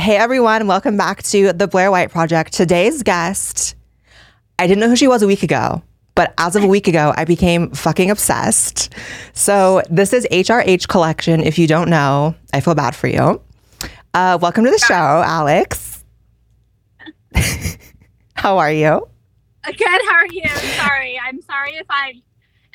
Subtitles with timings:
[0.00, 2.54] Hey everyone, welcome back to the Blaire White Project.
[2.54, 3.74] Today's guest,
[4.58, 5.82] I didn't know who she was a week ago,
[6.14, 8.94] but as of a week ago, I became fucking obsessed.
[9.34, 11.42] So this is HRH Collection.
[11.42, 13.42] If you don't know, I feel bad for you.
[14.14, 16.02] Uh, welcome to the show, Alex.
[18.32, 19.06] How are you?
[19.66, 19.76] Good.
[19.86, 20.48] How are you?
[20.78, 21.20] Sorry.
[21.22, 22.14] I'm sorry if I.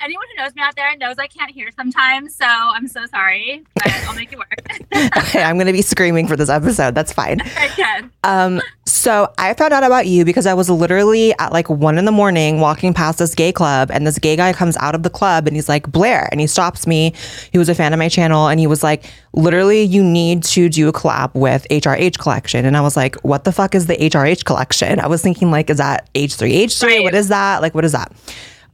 [0.05, 3.63] Anyone who knows me out there knows I can't hear sometimes, so I'm so sorry,
[3.73, 4.61] but I'll make it work.
[5.17, 6.93] okay, I'm going to be screaming for this episode.
[6.93, 7.39] That's fine.
[7.75, 8.11] Good.
[8.23, 12.05] Um, so I found out about you because I was literally at like one in
[12.05, 15.09] the morning walking past this gay club, and this gay guy comes out of the
[15.09, 17.11] club and he's like, Blaire, And he stops me.
[17.51, 20.69] He was a fan of my channel and he was like, literally, you need to
[20.69, 22.67] do a collab with HRH Collection.
[22.67, 24.99] And I was like, what the fuck is the HRH Collection?
[24.99, 26.83] I was thinking, like, is that H3H3?
[26.83, 27.03] Right.
[27.03, 27.63] What is that?
[27.63, 28.11] Like, what is that?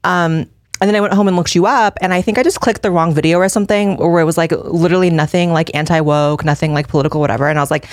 [0.03, 0.49] Um,
[0.81, 2.81] and then I went home and looked you up, and I think I just clicked
[2.81, 6.73] the wrong video or something, where it was like literally nothing like anti woke, nothing
[6.73, 7.47] like political, whatever.
[7.47, 7.85] And I was like,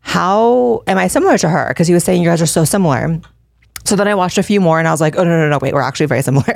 [0.00, 1.68] how am I similar to her?
[1.68, 3.20] Because he was saying you guys are so similar.
[3.84, 5.58] So then I watched a few more, and I was like, oh no no no
[5.60, 6.54] wait, we're actually very similar,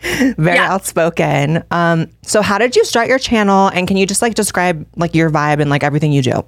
[0.00, 0.72] very Yeah.
[0.72, 1.62] outspoken.
[1.70, 5.14] Um, so how did you start your channel, and can you just like describe like
[5.14, 6.44] your vibe and like everything you do?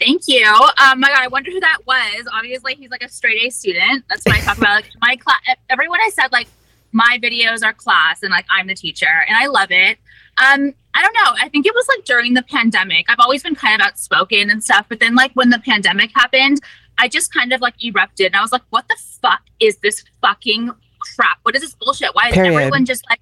[0.00, 0.46] Thank you.
[0.46, 2.26] Um, my God, I wonder who that was.
[2.32, 4.02] Obviously, he's like a straight A student.
[4.08, 4.82] That's what I talk about.
[4.82, 6.48] Like my class, everyone I said like
[6.92, 9.98] my videos are class and like I'm the teacher, and I love it.
[10.38, 11.34] Um, I don't know.
[11.40, 13.06] I think it was like during the pandemic.
[13.08, 16.60] I've always been kind of outspoken and stuff, but then like when the pandemic happened,
[16.98, 20.04] I just kind of like erupted, and I was like, "What the fuck is this
[20.20, 20.70] fucking
[21.16, 21.38] crap?
[21.42, 22.14] What is this bullshit?
[22.14, 22.54] Why is Period.
[22.54, 23.20] everyone just like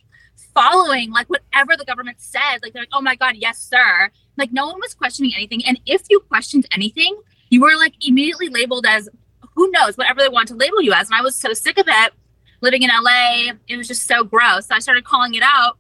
[0.55, 2.59] following like whatever the government said?
[2.63, 5.81] Like they're like, oh my god, yes sir." Like no one was questioning anything, and
[5.87, 9.09] if you questioned anything, you were like immediately labeled as
[9.55, 11.09] who knows whatever they want to label you as.
[11.11, 12.13] And I was so sick of it.
[12.61, 14.67] Living in LA, it was just so gross.
[14.67, 15.79] So I started calling it out,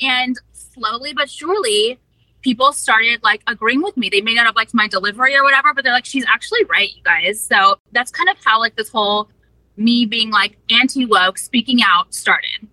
[0.00, 1.98] and slowly but surely,
[2.42, 4.08] people started like agreeing with me.
[4.08, 6.90] They may not have liked my delivery or whatever, but they're like, she's actually right,
[6.94, 7.42] you guys.
[7.42, 9.28] So that's kind of how like this whole
[9.76, 12.68] me being like anti woke, speaking out started.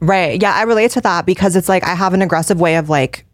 [0.00, 0.40] Right.
[0.40, 3.24] Yeah, I relate to that because it's like I have an aggressive way of like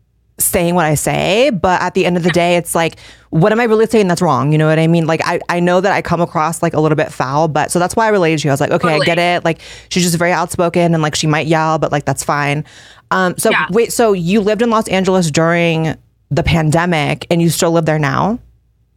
[0.41, 2.99] saying what I say, but at the end of the day, it's like,
[3.31, 4.53] what am I really saying that's wrong?
[4.53, 5.07] You know what I mean?
[5.07, 7.79] Like, I, I know that I come across like a little bit foul, but so
[7.79, 8.51] that's why I related to you.
[8.51, 9.45] I was like, okay, I get it.
[9.45, 12.65] Like, she's just very outspoken and like she might yell, but like that's fine.
[13.11, 13.67] Um, so Yeah.
[13.71, 15.97] wait, so you lived in Los Angeles during
[16.31, 18.39] the pandemic and you still live there now?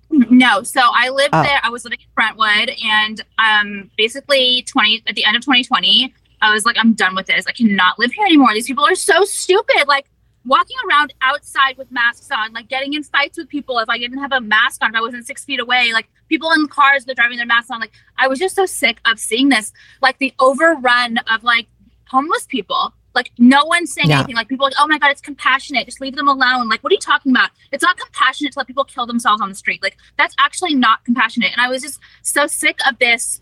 [0.09, 1.42] No, so I lived Oh.
[1.42, 1.59] there.
[1.64, 6.52] I was living in Brentwood, and um, basically twenty at the end of 2020, I
[6.53, 7.48] was like, I'm done with this.
[7.48, 8.53] I cannot live here anymore.
[8.53, 9.88] These people are so stupid.
[9.88, 10.06] Like
[10.46, 14.20] walking around outside with masks on, like getting in fights with people if I didn't
[14.20, 17.16] have a mask on, if I wasn't six feet away, like people in cars they're
[17.16, 17.80] driving their masks on.
[17.80, 19.72] Like I was just so sick of seeing this,
[20.02, 21.68] like the overrun of like
[22.08, 22.94] homeless people.
[23.16, 24.18] Like no one's saying Yeah.
[24.18, 24.36] anything.
[24.36, 25.86] Like people, are like, oh my god, it's compassionate.
[25.86, 26.68] Just leave them alone.
[26.68, 27.52] Like what are you talking about?
[27.72, 29.82] It's not compassionate to let people kill themselves on the street.
[29.84, 31.52] Like that's actually not compassionate.
[31.52, 33.40] And I was just so sick of this,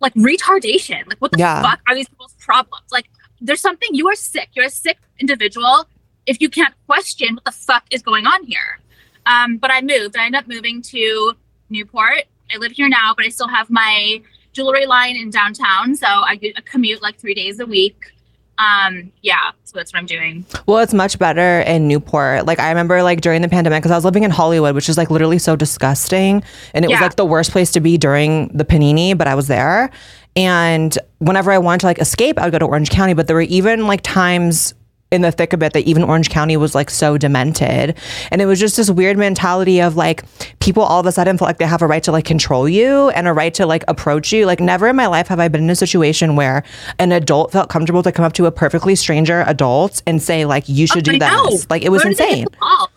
[0.00, 1.06] like retardation.
[1.06, 1.62] Like what the Yeah.
[1.62, 2.86] fuck are these people's problems?
[2.90, 3.06] Like
[3.40, 3.88] there's something.
[3.92, 4.50] You are sick.
[4.54, 5.86] You're a sick individual
[6.26, 8.80] if you can't question what the fuck is going on here.
[9.26, 10.16] Um, but I moved.
[10.16, 11.34] I ended up moving to
[11.70, 12.24] Newport.
[12.52, 14.20] I live here now, but I still have my
[14.52, 18.12] jewelry line in downtown, so I commute like three days a week.
[18.58, 20.44] Um, yeah, so that's what I'm doing.
[20.66, 22.46] Well, it's much better in Newport.
[22.46, 24.98] Like I remember like during the pandemic because I was living in Hollywood, which is
[24.98, 26.42] like literally so disgusting.
[26.74, 29.48] And it was like the worst place to be during the panini, but I was
[29.48, 29.90] there.
[30.36, 33.36] And whenever I wanted to like escape, I would go to Orange County, but there
[33.36, 34.74] were even like times
[35.12, 37.96] in the thick of it that even Orange County was like so demented.
[38.30, 40.24] And it was just this weird mentality of like
[40.60, 43.10] people all of a sudden feel like they have a right to like control you
[43.10, 44.46] and a right to like approach you.
[44.46, 46.62] Like never in my life have I been in a situation where
[46.98, 50.68] an adult felt comfortable to come up to a perfectly stranger adult and say like
[50.68, 51.68] you should oh, do I this.
[51.70, 52.46] Like it was Where do they get insane.
[52.58, 52.88] balls?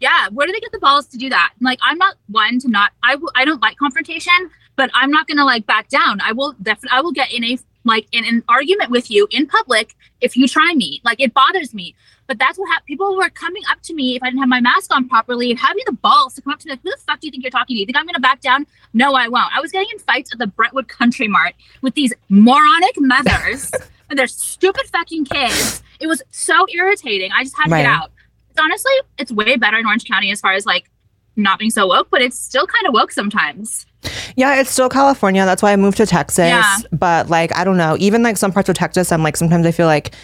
[0.00, 1.52] Yeah, where do they get the balls to do that?
[1.60, 2.90] Like, I'm not one to not.
[3.04, 6.20] I w- I don't like confrontation, but I'm not gonna like back down.
[6.20, 6.98] I will definitely.
[6.98, 10.46] I will get in a like in an argument with you in public if you
[10.48, 11.00] try me.
[11.04, 11.94] Like, it bothers me.
[12.28, 12.86] But that's what happened.
[12.86, 15.58] People were coming up to me if I didn't have my mask on properly and
[15.58, 17.42] having the balls to come up to me like, who the fuck do you think
[17.42, 17.80] you're talking to?
[17.80, 18.66] You think I'm gonna back down?
[18.94, 19.54] No, I won't.
[19.54, 23.70] I was getting in fights at the Brentwood Country Mart with these moronic mothers
[24.10, 25.82] and their stupid fucking kids.
[26.00, 27.30] It was so irritating.
[27.36, 27.82] I just had to Right.
[27.82, 28.12] get out.
[28.50, 30.88] It's honestly, it's way better in Orange County as far as like
[31.36, 33.86] not being so woke, but it's still kind of woke sometimes.
[34.36, 35.44] Yeah, it's still California.
[35.44, 36.48] That's why I moved to Texas.
[36.48, 36.76] Yeah.
[36.90, 37.96] But like, I don't know.
[37.98, 40.14] Even like some parts of Texas, I'm like, sometimes I feel like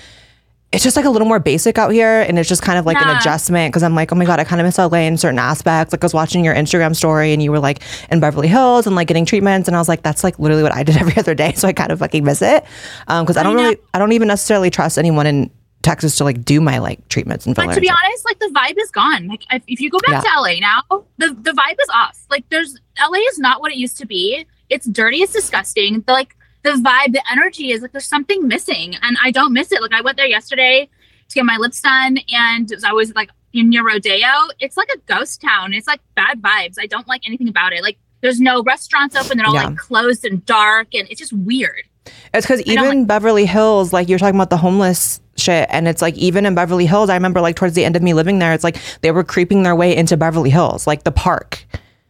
[0.71, 2.21] it's just like a little more basic out here.
[2.21, 4.45] And it's just kind of like an adjustment because I'm like, oh my God, I
[4.45, 5.95] kind of miss LA in certain aspects.
[5.95, 8.95] Like, I was watching your Instagram story and you were like in Beverly Hills and
[8.95, 9.67] like getting treatments.
[9.67, 11.55] And I was like, that's like literally what I did every other day.
[11.55, 12.65] So I kind of fucking miss it.
[13.07, 15.51] Um, cause I don't I really, I don't even necessarily trust anyone in
[15.89, 17.69] Texas to like do my like treatments and fillers.
[17.69, 19.27] But to be honest, like the vibe is gone.
[19.27, 20.31] Like if, if you go back Yeah.
[20.35, 20.83] to LA now,
[21.17, 22.19] the the vibe is off.
[22.31, 24.47] Like there's LA is not what it used to be.
[24.69, 25.19] It's dirty.
[25.23, 26.03] It's disgusting.
[26.07, 29.73] The like the vibe, the energy is like there's something missing, and I don't miss
[29.73, 29.81] it.
[29.81, 30.89] Like I went there yesterday
[31.29, 34.29] to get my lips done, and I was always like in near Rodeo.
[34.61, 35.73] It's like a ghost town.
[35.73, 36.75] It's like bad vibes.
[36.79, 37.83] I don't like anything about it.
[37.83, 39.39] Like there's no restaurants open.
[39.39, 39.69] They're all Yeah.
[39.69, 41.83] like closed and dark, and it's just weird.
[42.35, 46.17] It's because even Beverly Hills, like you're talking about the homeless shit, and it's like
[46.17, 48.65] even in Beverly Hills, I remember like towards the end of me living there, it's
[48.65, 51.65] like they were creeping their way into Beverly Hills, like the park.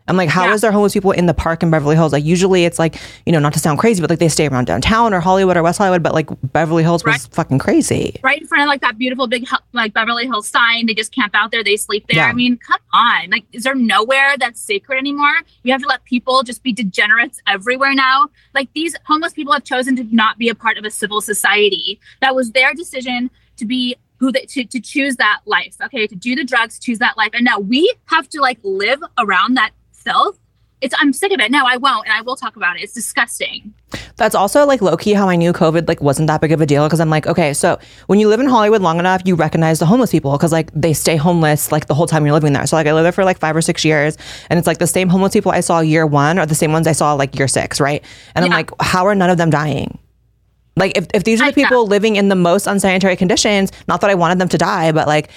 [0.09, 0.69] I'm like, how is Yeah.
[0.69, 2.13] there homeless people in the park in Beverly Hills?
[2.13, 2.97] Like usually it's like,
[3.27, 5.63] you know, not to sound crazy, but like they stay around downtown or Hollywood or
[5.63, 8.17] West Hollywood, but like Beverly Hills was fucking crazy.
[8.23, 10.87] right in front of like that beautiful big like Beverly Hills sign.
[10.87, 11.63] They just camp out there.
[11.63, 12.19] They sleep there.
[12.19, 12.27] Yeah.
[12.27, 13.31] I mean, come on.
[13.31, 15.35] Like, is there nowhere that's sacred anymore?
[15.63, 18.29] You have to let people just be degenerates everywhere now.
[18.55, 22.01] Like these homeless people have chosen to not be a part of a civil society.
[22.21, 25.77] That was their decision to be who they to, to choose that life.
[25.85, 27.31] Okay, to do the drugs, choose that life.
[27.35, 29.71] And now we have to like live around that
[30.11, 30.39] filth.
[30.81, 31.51] It's I'm sick of it.
[31.51, 32.83] No, I won't, and I will talk about it.
[32.85, 33.75] It's disgusting.
[34.17, 36.67] That's also like low key how I knew COVID like wasn't that big of a
[36.67, 39.81] deal because I'm like, okay, so when you live in Hollywood long enough, you recognize
[39.81, 42.65] the homeless people because like they stay homeless like the whole time you're living there.
[42.67, 44.17] So like I lived there for like five or six years,
[44.51, 46.87] and it's like the same homeless people I saw year one are the same ones
[46.87, 48.05] I saw like year six, right?
[48.37, 49.99] And I'm like, how are none of them dying?
[50.77, 54.01] Like if, if these are I- the people living in the most unsanitary conditions, not
[54.03, 55.31] that I wanted them to die, but like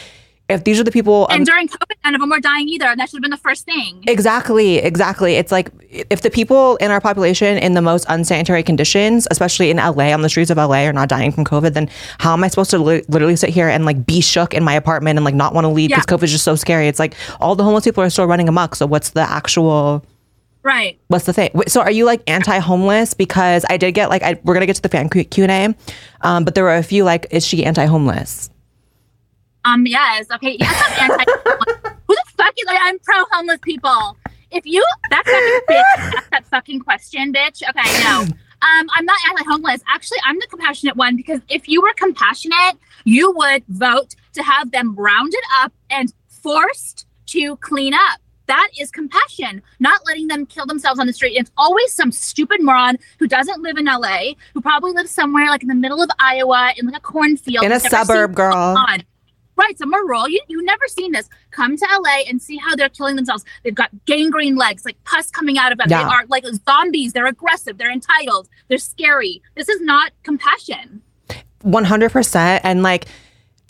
[0.54, 2.86] if these are the people um, And during COVID, none of them were dying either.
[2.86, 4.04] And that should have been the first thing.
[4.08, 5.36] Exactly, exactly.
[5.36, 9.78] It's like if the people in our population in the most unsanitary conditions, especially in
[9.78, 11.90] LA, on the streets of LA, are not dying from COVID, then
[12.20, 14.74] how am I supposed to li- literally sit here and like be shook in my
[14.74, 16.18] apartment and like not want to leave because Yeah.
[16.18, 16.88] COVID is just so scary?
[16.88, 18.76] It's like all the homeless people are still running amok.
[18.76, 20.06] So what's the actual?
[20.64, 21.00] right.
[21.08, 21.50] What's the thing?
[21.68, 23.16] So are you like anti-homeless?
[23.16, 25.76] Because I did get like I, we're gonna get to the fan Q and A,
[26.22, 28.51] um, but there were a few like, is she anti-homeless?
[29.66, 30.28] Um, yes.
[30.32, 30.58] Okay.
[30.60, 31.24] Yes, I'm anti.
[32.08, 32.80] Who the fuck is like?
[32.82, 34.18] I'm pro homeless people.
[34.52, 37.64] If you that fucking bitch asked that fucking question, bitch.
[37.70, 38.26] Okay, no.
[38.64, 39.82] Um, I'm not anti-homeless.
[39.88, 44.72] Actually, I'm the compassionate one because if you were compassionate, you would vote to have
[44.72, 48.20] them rounded up and forced to clean up.
[48.46, 51.38] That is compassion, not letting them kill themselves on the street.
[51.38, 55.64] It's always some stupid moron who doesn't live in LA, who probably lives somewhere like
[55.64, 57.64] in the middle of Iowa in like a cornfield.
[57.64, 58.54] In a who's never seen suburb, girl.
[58.54, 59.04] on.
[59.62, 60.28] Right, somewhere rural.
[60.28, 61.30] You you've never seen this.
[61.52, 63.46] Come to LA and see how they're killing themselves.
[63.64, 65.88] They've got gangrene legs, like pus coming out of them.
[65.90, 66.04] Yeah.
[66.04, 67.14] They are like zombies.
[67.14, 67.78] They're aggressive.
[67.78, 68.50] They're entitled.
[68.70, 69.42] They're scary.
[69.56, 71.04] This is not compassion.
[71.64, 73.06] 100% and like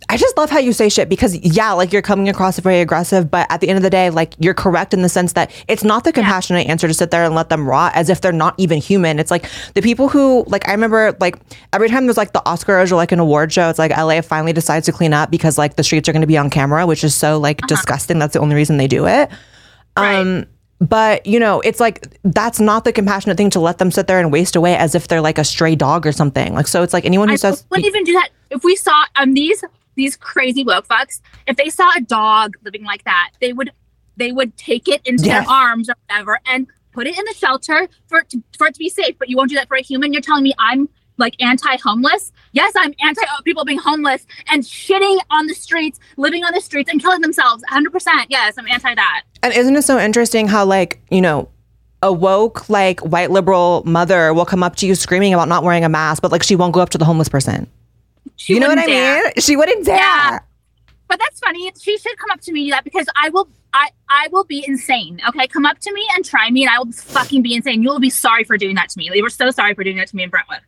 [0.10, 3.32] I just love how you say shit because yeah, like you're coming across very aggressive,
[3.32, 5.84] but at the end of the day, like you're correct in the sense that it's
[5.84, 8.56] not the compassionate answer to sit there and let them rot as if they're not
[8.58, 9.20] even human.
[9.20, 11.38] It's like the people who like I remember like
[11.72, 14.54] every time there's like the Oscars or like an award show, it's like LA finally
[14.54, 17.04] decides to clean up because like the streets are going to be on camera, which
[17.04, 18.20] is so like disgusting.
[18.20, 19.30] That's the only reason they do it.
[19.98, 20.16] Right.
[20.16, 20.46] Um,
[20.82, 24.20] but you know, it's like that's not the compassionate thing to let them sit there
[24.20, 26.56] and waste away as if they're like a stray dog or something.
[26.56, 29.06] Like so, it's like anyone who I says wouldn't even do that if we saw
[29.16, 29.64] um these
[30.02, 31.22] these crazy woke fucks.
[31.48, 33.72] If they saw a dog living like that, they would
[34.18, 35.46] they would take it into Yes.
[35.46, 38.74] their arms or whatever and put it in the shelter for it to, for it
[38.74, 39.16] to be safe.
[39.18, 40.12] But you won't do that for a human.
[40.14, 42.32] You're telling me I'm like anti-homeless?
[42.52, 46.62] Yes, I'm anti uh, people being homeless and shitting on the streets, living on the
[46.62, 47.64] streets and killing themselves.
[47.72, 48.26] 100%.
[48.30, 49.22] Yes, I'm anti that.
[49.44, 51.50] And isn't it so interesting how like, you know,
[52.04, 55.86] a woke like white liberal mother will come up to you screaming about not wearing
[55.86, 57.70] a mask, but like she won't go up to the homeless person.
[58.42, 59.24] She You know what I dare.
[59.24, 59.34] mean?
[59.38, 59.98] She wouldn't dare.
[59.98, 60.40] Yeah.
[61.08, 61.72] But that's funny.
[61.80, 64.46] She should come up to me and do that because I will I I will
[64.46, 65.22] be insane.
[65.30, 67.84] Okay, come up to me and try me, and I will fucking be insane.
[67.84, 69.10] You will be sorry for doing that to me.
[69.14, 70.60] They were so sorry for doing that to me in Brentwood.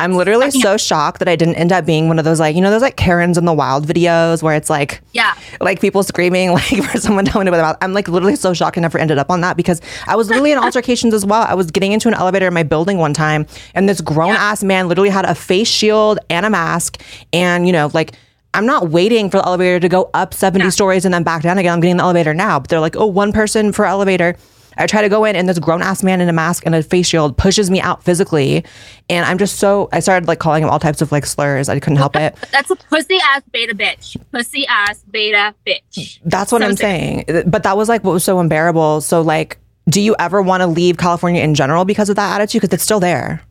[0.00, 2.62] I'm literally so shocked that I didn't end up being one of those like, you
[2.62, 6.50] know, those like Karens in the wild videos where it's like Yeah, like people screaming
[6.52, 9.30] like for someone telling me about I'm like literally so shocked I never ended up
[9.30, 11.42] on that because I was literally in altercations as well.
[11.42, 14.62] I was getting into an elevator in my building one time and this grown ass
[14.64, 17.00] man literally had a face shield and a mask
[17.32, 18.14] and you know like
[18.54, 20.70] I'm not waiting for the elevator to go up 70 Yeah.
[20.70, 21.72] stories and then back down again.
[21.72, 22.58] I'm getting in the elevator now.
[22.60, 24.36] But they're like, oh, one person per elevator.
[24.76, 26.82] I try to go in and this grown ass man in a mask and a
[26.82, 28.64] face shield pushes me out physically.
[29.08, 31.68] And I'm just so, I started like calling him all types of like slurs.
[31.68, 32.36] I couldn't help it.
[32.52, 34.16] that's a pussy ass beta bitch.
[34.32, 36.20] Pussy ass beta bitch.
[36.24, 37.24] That's what So I'm saying.
[37.46, 39.00] But that was like what was so unbearable.
[39.00, 42.62] So like, do you ever want to leave California in general because of that attitude?
[42.62, 43.42] Because it's still there.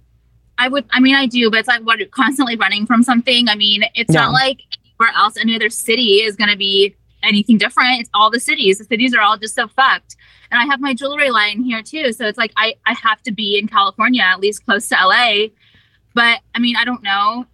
[0.58, 0.86] I would.
[0.92, 3.50] I mean, I do, but it's like what constantly running from something.
[3.50, 4.60] I mean, it's not like
[5.02, 5.36] anywhere else.
[5.38, 8.02] Any other city is going to be anything different.
[8.02, 8.78] It's all the cities.
[8.78, 10.16] The cities are all just so fucked.
[10.52, 13.32] And I have my jewelry line here too, so it's like I I have to
[13.32, 15.48] be in California, at least close to LA.
[16.14, 17.46] But I mean, I don't know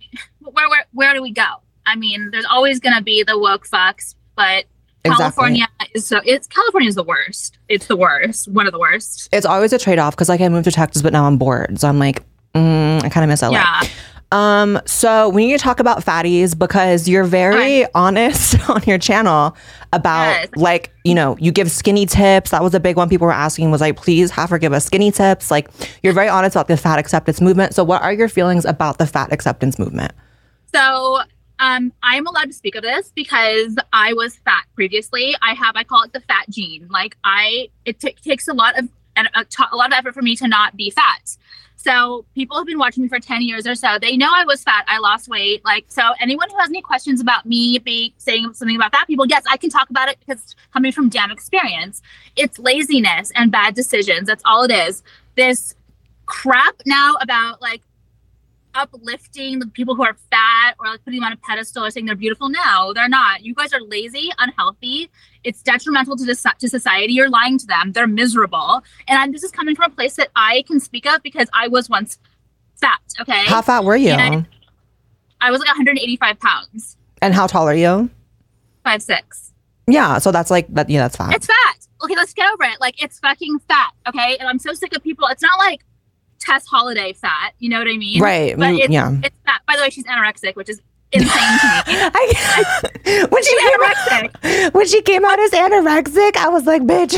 [0.41, 1.61] where where where do we go?
[1.85, 4.65] I mean, there's always gonna be the woke fucks, but
[5.05, 5.23] Exactly.
[5.23, 7.57] California is so it's California is the worst.
[7.69, 8.47] It's the worst.
[8.47, 9.29] One of the worst.
[9.31, 11.79] It's always a trade off because like I moved to Texas, but now I'm bored.
[11.79, 13.51] So I'm like, mm, I kind of miss LA.
[13.51, 13.81] Yeah.
[14.31, 19.55] Um, so we need to talk about fatties because you're very honest on your channel
[19.93, 20.49] about Yes.
[20.57, 22.51] like, you know, you give skinny tips.
[22.51, 24.85] That was a big one people were asking was like, please have her give us
[24.85, 25.49] skinny tips.
[25.49, 25.69] Like
[26.03, 27.73] you're very honest about the fat acceptance movement.
[27.73, 30.11] So what are your feelings about the fat acceptance movement?
[30.73, 31.19] So
[31.59, 35.35] um, I'm allowed to speak of this because I was fat previously.
[35.41, 36.87] I have I call it the fat gene.
[36.91, 40.13] Like I, it t- takes a lot of and a, t- a lot of effort
[40.13, 41.37] for me to not be fat.
[41.79, 43.97] So people have been watching me for 10 years or so.
[44.01, 44.83] They know I was fat.
[44.87, 45.63] I lost weight.
[45.63, 49.27] Like so anyone who has any questions about me being saying something about fat people,
[49.27, 52.01] yes, I can talk about it because coming from damn experience.
[52.35, 54.27] It's laziness and bad decisions.
[54.27, 55.03] That's all it is.
[55.35, 55.75] This
[56.25, 57.83] crap now about like
[58.77, 62.05] uplifting the people who are fat or like putting them on a pedestal or saying
[62.05, 62.49] they're beautiful.
[62.49, 63.43] No, they're not.
[63.43, 65.09] You guys are lazy, unhealthy.
[65.47, 67.13] It's detrimental to the to society.
[67.13, 67.93] You're lying to them.
[67.93, 68.83] They're miserable.
[69.07, 71.69] And I'm, this is coming from a place that I can speak of because I
[71.69, 72.19] was once
[72.75, 72.99] fat.
[73.21, 74.09] Okay, How fat were you?
[74.09, 74.45] And
[75.39, 78.09] I was like 185 pounds, and how tall are you?
[78.83, 79.53] five six.
[79.87, 80.17] Yeah.
[80.17, 80.89] So that's like that.
[80.89, 81.33] Yeah, that's fat.
[81.33, 81.87] It's fat.
[82.03, 82.79] Okay, let's get over it.
[82.79, 83.91] Like it's fucking fat.
[84.07, 85.27] Okay, and I'm so sick of people.
[85.27, 85.83] It's not like
[86.39, 87.53] Tess Holliday fat.
[87.59, 88.21] You know what I mean?
[88.21, 88.57] Right.
[88.57, 89.17] But it's, yeah.
[89.23, 89.61] it's fat.
[89.67, 91.39] By the way, she's anorexic, which is insane to me.
[91.87, 92.33] I,
[93.37, 94.73] when she anorexic.
[94.73, 97.17] when she came out as anorexic, I was like, bitch,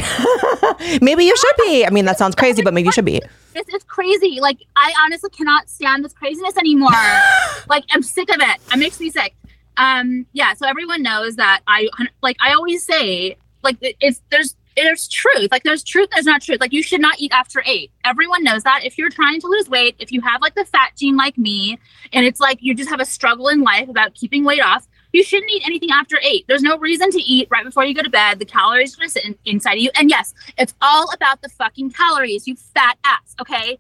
[1.02, 1.86] maybe you should be.
[1.86, 3.22] I mean, that sounds crazy, but maybe you should be.
[3.54, 4.40] This is crazy.
[4.40, 6.92] Like I honestly cannot stand this craziness anymore.
[7.70, 8.58] like I'm sick of it.
[8.74, 9.34] It makes me sick.
[9.78, 10.54] Um, yeah.
[10.54, 11.88] So everyone knows that I
[12.22, 12.38] like.
[12.42, 15.50] I always say like it- it's there's there's truth.
[15.52, 16.10] Like there's truth.
[16.14, 16.62] There's not truth.
[16.62, 17.92] Like you should not eat after eight.
[18.06, 18.82] Everyone knows that.
[18.86, 21.80] If you're trying to lose weight, if you have like the fat gene like me,
[22.14, 24.88] and it's like you just have a struggle in life about keeping weight off.
[25.12, 26.46] You shouldn't eat anything after eight.
[26.48, 28.40] There's no reason to eat right before you go to bed.
[28.40, 29.90] The calories are going to sit in, inside of you.
[29.96, 33.36] And yes, it's all about the fucking calories, you fat ass.
[33.42, 33.78] Okay.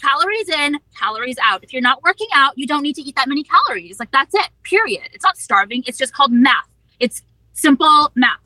[0.00, 1.64] Calories in, calories out.
[1.64, 3.98] If you're not working out, you don't need to eat that many calories.
[3.98, 5.08] Like that's it, period.
[5.12, 5.82] It's not starving.
[5.86, 6.68] It's just called math.
[7.00, 7.22] It's
[7.54, 8.38] simple math.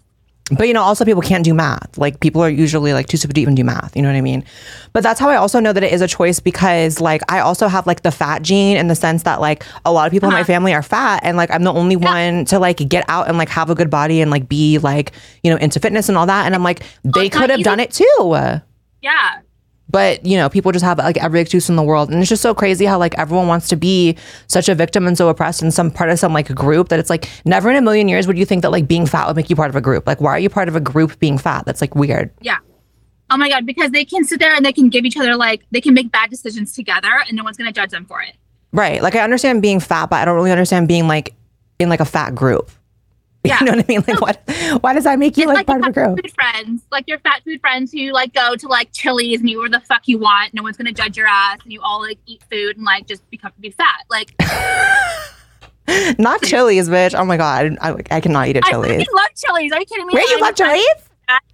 [0.51, 1.97] But you know, also people can't do math.
[1.97, 3.97] Like people are usually like too stupid to even do math.
[3.97, 4.45] You know what I mean?
[4.93, 7.67] But that's how I also know that it is a choice because like I also
[7.67, 10.35] have like the fat gene in the sense that like a lot of people in
[10.35, 10.47] my Uh-huh.
[10.47, 13.49] family are fat and like I'm the only one to like get out and like
[13.49, 16.45] have a good body and like be like, you know, into fitness and all that.
[16.45, 17.63] And I'm like, they could have easy.
[17.63, 18.37] done it too.
[19.01, 19.39] Yeah.
[19.95, 22.43] But you know, people just have like every excuse in the world, and it's just
[22.43, 24.17] so crazy how like everyone wants to be
[24.49, 27.11] such a victim and so oppressed in some part of some like group that it's
[27.11, 29.49] like never in a million years would you think that like being fat would make
[29.49, 30.05] you part of a group.
[30.05, 31.65] Like, why are you part of a group being fat?
[31.65, 32.33] That's like weird.
[32.41, 32.59] Yeah.
[33.31, 33.67] Oh my God.
[33.67, 36.11] Because they can sit there and they can give each other like, they can make
[36.11, 38.35] bad decisions together and no one's going to judge them for it.
[38.73, 39.01] Right.
[39.01, 41.37] Like I understand being fat, but I don't really understand being like
[41.79, 42.69] in like a fat group.
[43.47, 43.59] Yeah.
[43.61, 44.05] You know what I mean?
[44.07, 46.19] Like what why does that make you It's like, part of a group?
[46.23, 49.59] food friends, like your fat food friends who like go to like Chili's and you
[49.59, 50.55] where the fuck you want.
[50.55, 53.29] No one's gonna judge your ass, and you all like eat food and like just
[53.31, 54.05] become be fat.
[54.09, 54.35] Like
[56.19, 57.15] Not Chili's, bitch.
[57.19, 57.77] Oh my god.
[57.81, 59.07] I, I cannot eat at I Chili's.
[59.07, 59.73] I love Chili's.
[59.73, 60.15] Are you kidding me?
[60.15, 60.85] Wait, you I'm- love Chili's?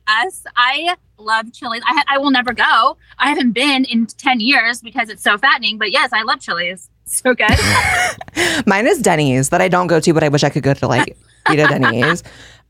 [0.09, 1.82] Yes, I love Chili's.
[1.87, 2.97] I ha- I will never go.
[3.18, 5.78] I haven't been in ten years because it's so fattening.
[5.78, 6.88] But yes, I love Chili's.
[7.12, 7.50] So good.
[8.66, 10.87] Mine is Denny's that I don't go to, but I wish I could go to
[10.87, 11.16] like
[11.47, 12.23] at Denny's.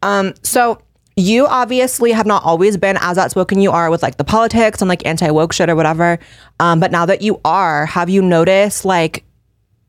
[0.02, 0.80] Um, so
[1.16, 4.88] you obviously have not always been as outspoken you are with like the politics and
[4.88, 6.18] like anti woke shit or whatever.
[6.60, 9.24] Um, but now that you are, have you noticed like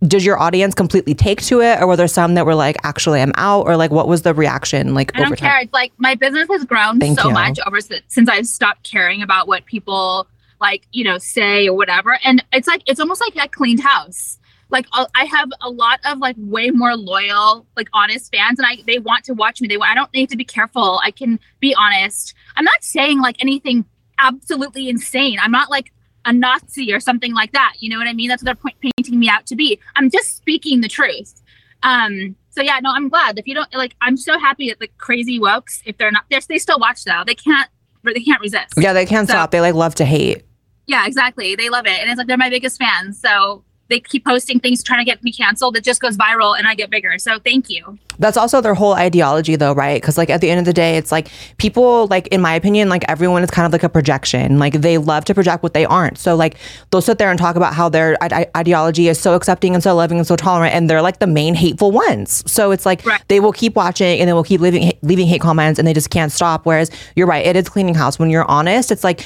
[0.07, 3.21] did your audience completely take to it, or were there some that were like, actually,
[3.21, 5.38] I'm out, or like, what was the reaction like I don't time?
[5.38, 5.59] care.
[5.59, 7.33] It's like my business has grown Thank so you.
[7.33, 10.27] much over since I've stopped caring about what people
[10.59, 12.19] like, you know, say or whatever.
[12.23, 14.39] And it's like it's almost like a cleaned house.
[14.71, 18.81] Like I'll- have a lot of like way more loyal, like honest fans, and I
[18.87, 19.67] they want to watch me.
[19.67, 19.91] They want.
[19.91, 20.99] I don't need to be careful.
[21.03, 22.33] I can be honest.
[22.55, 23.85] I'm not saying like anything
[24.19, 25.37] absolutely insane.
[25.41, 25.91] I'm not like
[26.25, 27.73] a Nazi or something like that.
[27.79, 28.29] You know what I mean?
[28.29, 29.79] That's what they're painting me out to be.
[29.95, 31.41] I'm just speaking the truth.
[31.83, 32.35] Um.
[32.49, 33.39] So yeah, no, I'm glad.
[33.39, 36.41] If you don't like, I'm so happy that the crazy wokes, if they're not, they're,
[36.49, 37.23] they still watch though.
[37.25, 37.69] They can't,
[38.03, 38.73] they can't resist.
[38.77, 39.51] Yeah, they can't So- stop.
[39.51, 40.43] They like love to hate.
[40.87, 41.55] Yeah, exactly.
[41.55, 43.19] They love it, and it's like they're my biggest fans.
[43.21, 45.77] So they keep posting things trying to get me canceled.
[45.77, 47.19] It just goes viral, and I get bigger.
[47.19, 48.00] So thank you.
[48.17, 50.01] That's also their whole ideology, though, right?
[50.01, 52.88] Because, like, at the end of the day, it's like people, like, in my opinion,
[52.89, 54.60] like, everyone is kind of like a projection.
[54.60, 56.17] Like, they love to project what they aren't.
[56.17, 56.55] So, like,
[56.91, 59.83] they'll sit there and talk about how their I- I- ideology is so accepting and
[59.83, 62.43] so loving and so tolerant, and they're like the main hateful ones.
[62.51, 63.21] So, it's like Right.
[63.27, 66.10] they will keep watching and they will keep leaving, leaving hate comments and they just
[66.10, 66.65] can't stop.
[66.65, 68.19] Whereas, you're right, it is cleaning house.
[68.19, 69.25] When you're honest, it's like,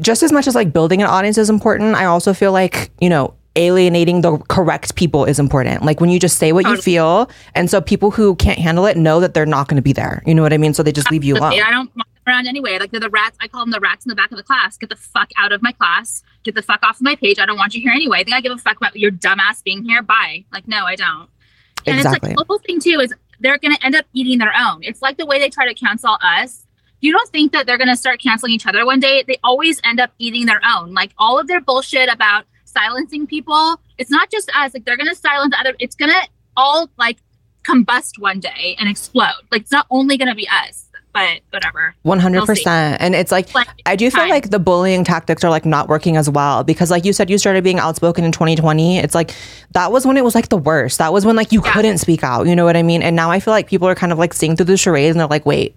[0.00, 3.08] just as much as like building an audience is important, I also feel like, you
[3.10, 5.82] know, alienating the correct people is important.
[5.84, 8.96] Like when you just say what you feel, and so people who can't handle it
[8.96, 10.22] know that they're not going to be there.
[10.26, 10.74] You know what I mean?
[10.74, 11.52] So they just leave you alone.
[11.52, 12.78] Yeah, I don't want them around anyway.
[12.78, 13.36] Like they're the rats.
[13.40, 14.76] I call them the rats in the back of the class.
[14.78, 16.22] Get the fuck out of my class.
[16.44, 17.38] Get the fuck off of my page.
[17.38, 18.20] I don't want you here anyway.
[18.20, 20.02] I think I give a fuck about your dumbass being here.
[20.02, 20.44] Bye.
[20.52, 21.28] Like no, I don't.
[21.86, 22.30] And Exactly.
[22.30, 24.80] it's like the whole thing too is they're going to end up eating their own.
[24.82, 26.66] It's like the way they try to cancel us.
[27.00, 29.24] You don't think that they're going to start canceling each other one day?
[29.26, 30.94] They always end up eating their own.
[30.94, 33.80] Like all of their bullshit about silencing people.
[33.98, 34.74] It's not just us.
[34.74, 35.74] Like they're to silence other.
[35.78, 37.18] It's to all like
[37.64, 39.32] combust one day and explode.
[39.50, 41.94] Like it's not only to be us, but whatever.
[42.02, 42.52] One hundred We'll see.
[42.62, 44.30] percent, and it's like Like, I do feel time.
[44.30, 47.36] like the bullying tactics are like not working as well because, like you said, you
[47.38, 48.98] started being outspoken in 2020.
[48.98, 49.34] It's like
[49.72, 50.98] that was when it was like the worst.
[50.98, 51.72] That was when like you Yeah.
[51.72, 52.46] couldn't speak out.
[52.46, 53.02] You know what I mean?
[53.02, 55.20] And now I feel like people are kind of like seeing through the charades and
[55.20, 55.76] they're like, wait,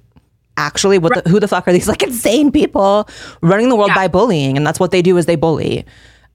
[0.57, 1.21] actually, what?
[1.25, 3.07] The, who the fuck are these like insane people
[3.41, 3.95] running the world Yeah.
[3.95, 4.55] by bullying?
[4.55, 5.85] And that's what they do is they bully.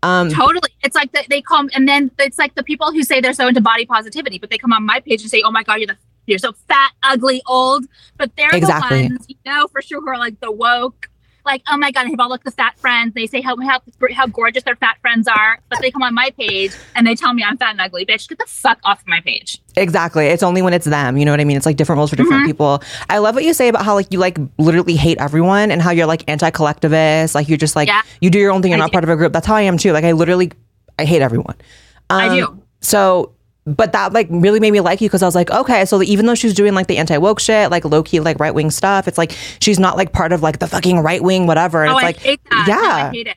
[0.02, 0.70] Um, Totally.
[0.82, 3.48] It's like the, they come and then it's like the people who say they're so
[3.48, 5.88] into body positivity, but they come on my page and say, "Oh my god, you're
[5.88, 7.84] the you're so fat, ugly, old."
[8.16, 9.08] But they're Exactly.
[9.08, 11.09] the ones you know for sure who are like the woke.
[11.44, 13.14] Like, oh my god, I have all like the fat friends.
[13.14, 13.80] They say how how
[14.12, 17.32] how gorgeous their fat friends are, but they come on my page and they tell
[17.32, 18.04] me I'm fat and ugly.
[18.06, 19.60] Bitch, get the fuck off of my page.
[19.76, 20.26] Exactly.
[20.26, 21.16] It's only when it's them.
[21.16, 21.56] You know what I mean?
[21.56, 22.82] It's like different rules for different people.
[23.08, 25.90] I love what you say about how like you like literally hate everyone and how
[25.90, 27.34] you're like anti-collectivist.
[27.34, 28.02] Like you're just like Yeah.
[28.20, 28.70] you do your own thing.
[28.72, 28.92] You're I not do.
[28.92, 29.32] part of a group.
[29.32, 29.92] That's how I am too.
[29.92, 30.52] Like I literally
[30.98, 31.56] I hate everyone.
[32.10, 32.62] I Um, do.
[32.82, 33.32] So,
[33.66, 36.26] but that like really made me like you because I was like, okay, so even
[36.26, 39.06] though she's doing like the anti woke shit, like low key like right wing stuff,
[39.06, 41.82] it's like she's not like part of like the fucking right wing whatever.
[41.84, 42.64] And Oh, it's I like hate that.
[42.68, 43.06] No, yeah.
[43.06, 43.36] I hate it.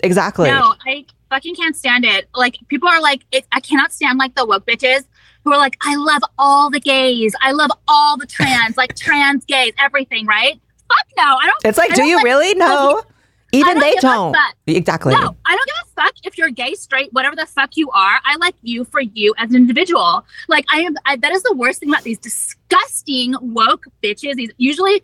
[0.00, 0.50] exactly.
[0.50, 2.28] No, I fucking can't stand it.
[2.34, 5.04] Like people are like, it, I cannot stand like the woke bitches
[5.44, 9.44] who are like, I love all the gays, I love all the trans, like trans
[9.44, 10.60] gays, everything, right?
[10.88, 11.64] Fuck no, I don't.
[11.64, 12.54] It's like, I do you like- really?
[12.54, 13.02] No.
[13.52, 14.36] Even they don't.
[14.66, 15.14] Exactly.
[15.14, 18.20] No, I don't give a fuck if you're gay, straight, whatever the fuck you are.
[18.24, 20.24] I like you for you as an individual.
[20.48, 20.96] Like I am.
[21.06, 24.34] I, that is the worst thing about these disgusting woke bitches.
[24.34, 25.02] These usually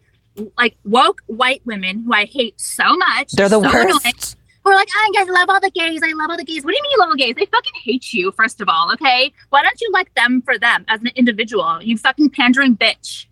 [0.59, 3.33] like woke white women who I hate so much.
[3.33, 4.01] They're the so annoying.
[4.05, 4.37] worst.
[4.65, 6.01] We're like, oh, I guys love all the gays.
[6.03, 6.65] I love all the gays.
[6.65, 7.35] What do you mean you love all gays?
[7.37, 9.31] They fucking hate you, first of all, okay?
[9.51, 11.83] Why don't you like them for them as an individual?
[11.83, 13.27] You fucking pandering bitch.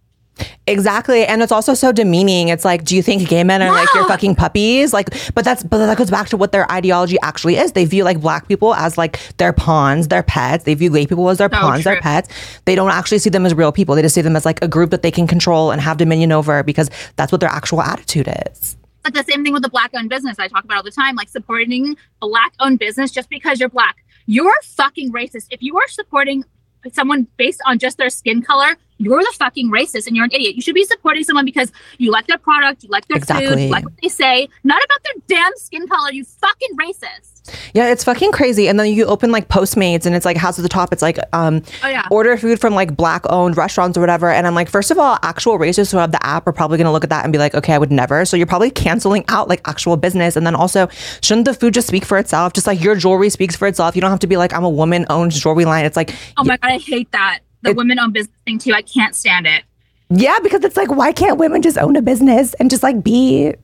[0.69, 1.27] Exactly.
[1.27, 2.49] And it's also so demeaning.
[2.49, 4.93] It's like, do you think gay men are like your fucking puppies?
[4.93, 7.73] Like, but that's, but that goes back to what their ideology actually is.
[7.73, 10.63] They view like black people as like their pawns, their pets.
[10.63, 12.29] They view gay people as their So pawns, their pets.
[12.65, 13.97] They don't actually see them as real people.
[13.97, 16.31] They just see them as like a group that they can control and have dominion
[16.31, 18.77] over because that's what their actual attitude is.
[19.03, 21.17] But the same thing with the black owned business I talk about all the time,
[21.17, 23.97] like supporting black owned business just because you're black.
[24.27, 25.49] You're fucking racist.
[25.51, 26.45] If you are supporting
[26.93, 30.55] someone based on just their skin color, you're the fucking racist and you're an idiot.
[30.55, 33.69] You should be supporting someone because you like their product, you like their food, you
[33.69, 37.32] like what they say, not about their damn skin color, you fucking racist.
[37.75, 38.69] Yeah, it's fucking crazy.
[38.69, 40.93] And then you open like Postmates and it's like house at the top.
[40.93, 42.07] It's like um Oh, yeah.
[42.11, 44.31] order food from like black owned restaurants or whatever.
[44.31, 46.93] And I'm like, first of all, actual racists who have the app are probably gonna
[46.93, 48.25] look at that and be like, okay, I would never.
[48.25, 50.37] So you're probably canceling out like actual business.
[50.37, 50.89] And then also,
[51.23, 52.53] shouldn't the food just speak for itself?
[52.53, 53.95] Just like your jewelry speaks for itself.
[53.95, 55.85] You don't have to be like, I'm a woman owned jewelry line.
[55.85, 57.41] It's like Oh my god, I hate that.
[57.63, 58.73] The It- women owned business thing too.
[58.73, 59.63] I can't stand it.
[60.11, 63.55] yeah, because it's like, why can't women just own a business and just like be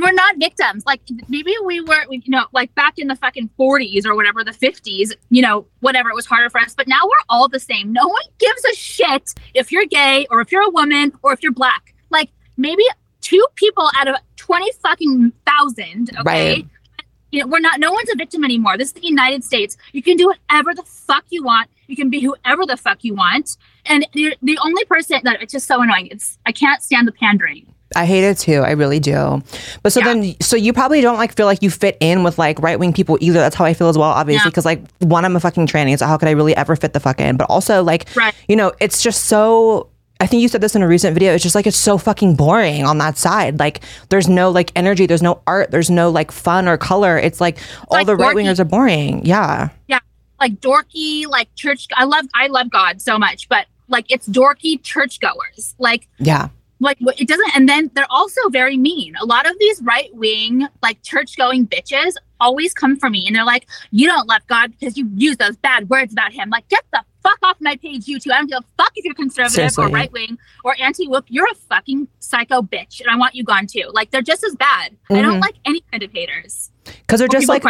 [0.00, 0.84] We're not victims.
[0.86, 4.44] Like maybe we were, we- you know, like back in the fucking 40s or whatever,
[4.44, 6.74] the 50s, you know, whatever, it was harder for us.
[6.74, 7.92] But now we're all the same.
[7.92, 11.42] No one gives a shit if you're gay or if you're a woman or if
[11.42, 11.94] you're black.
[12.10, 12.84] Like maybe
[13.20, 16.22] two people out of 20 fucking thousand, okay?
[16.24, 16.66] Right.
[17.32, 18.78] You know, we're not, no one's a victim anymore.
[18.78, 19.76] This is the United States.
[19.92, 21.68] You can do whatever the fuck you want.
[21.88, 23.56] You can be whoever the fuck you want.
[23.84, 26.08] And the only person that it's just so annoying.
[26.10, 27.66] It's, I can't stand the pandering.
[27.96, 28.60] I hate it too.
[28.60, 29.42] I really do.
[29.82, 30.14] But so Yeah.
[30.14, 32.92] then, so you probably don't like feel like you fit in with like right wing
[32.92, 33.38] people either.
[33.40, 34.44] That's how I feel as well, obviously.
[34.46, 34.50] Yeah.
[34.50, 35.98] Because like, one, I'm a fucking tranny.
[35.98, 37.36] So how could I really ever fit the fuck in?
[37.36, 38.34] But also, like, Right.
[38.48, 39.88] you know, it's just so.
[40.18, 41.34] I think you said this in a recent video.
[41.34, 43.58] It's just like it's so fucking boring on that side.
[43.58, 45.04] Like, there's no like energy.
[45.04, 45.70] There's no art.
[45.70, 47.18] There's no like fun or color.
[47.18, 49.26] It's like all like the right wingers are boring.
[49.26, 49.68] Yeah.
[49.88, 49.98] yeah
[50.40, 54.78] like dorky like church i love i love god so much but like it's dorky
[54.82, 56.48] churchgoers like Yeah.
[56.80, 59.14] Like it doesn't and then they're also very mean.
[59.20, 63.34] A lot of these right wing like church going bitches always come for me and
[63.34, 66.50] they're like you don't love god because you use those bad words about him.
[66.50, 68.30] Like get the fuck off my page you two.
[68.30, 69.84] I don't give a fuck if you're conservative Seriously.
[69.84, 71.24] or right wing or anti-woke.
[71.28, 73.90] You're a fucking psycho bitch and i want you gone too.
[73.92, 74.96] Like they're just as bad.
[75.10, 75.22] I Mhm.
[75.22, 76.70] don't like any kind of haters.
[76.84, 77.64] Because they're just like.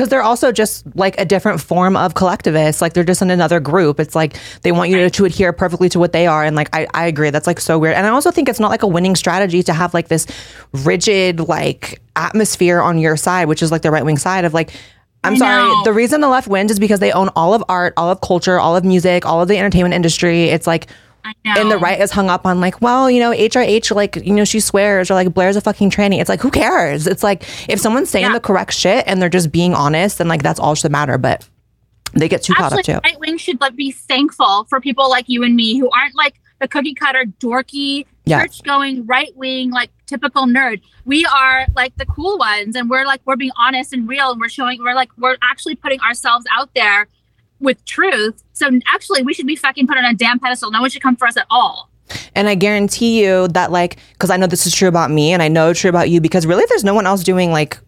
[0.00, 3.60] Because they're also just like a different form of collectivists like they're just in another
[3.60, 6.56] group it's like they want you to, to adhere perfectly to what they are and
[6.56, 8.82] like I, I agree that's like so weird and i also think it's not like
[8.82, 10.26] a winning strategy to have like this
[10.72, 14.72] rigid like atmosphere on your side which is like the right wing side of like
[15.22, 15.70] I'm sorry.
[15.84, 18.58] The reason the left wins is because they own all of art, all of culture,
[18.58, 20.44] all of music, all of the entertainment industry.
[20.44, 20.86] It's like.
[21.44, 24.44] And the right is hung up on like, well, you know, HRH, like, you know,
[24.44, 26.20] she swears or like Blaire's a fucking tranny.
[26.20, 27.06] It's like, who cares?
[27.06, 28.32] It's like, if someone's saying Yeah.
[28.32, 31.18] the correct shit and they're just being honest, then like that's all should matter.
[31.18, 31.48] But
[32.12, 33.00] they get too caught up Actually, too.
[33.04, 36.34] right wing should like be thankful for people like you and me who aren't like
[36.60, 38.42] the cookie cutter, dorky, Yeah.
[38.42, 40.80] church going, right wing, like typical nerd.
[41.04, 44.40] We are like the cool ones, and we're like we're being honest and real, and
[44.40, 47.06] we're showing we're like we're actually putting ourselves out there
[47.60, 48.42] with truth.
[48.52, 50.70] So actually, we should be fucking put on a damn pedestal.
[50.70, 51.90] No one should come for us at all.
[52.34, 55.42] And I guarantee you that, like, because I know this is true about me and
[55.42, 57.78] I know true about you because really there's no one else doing like,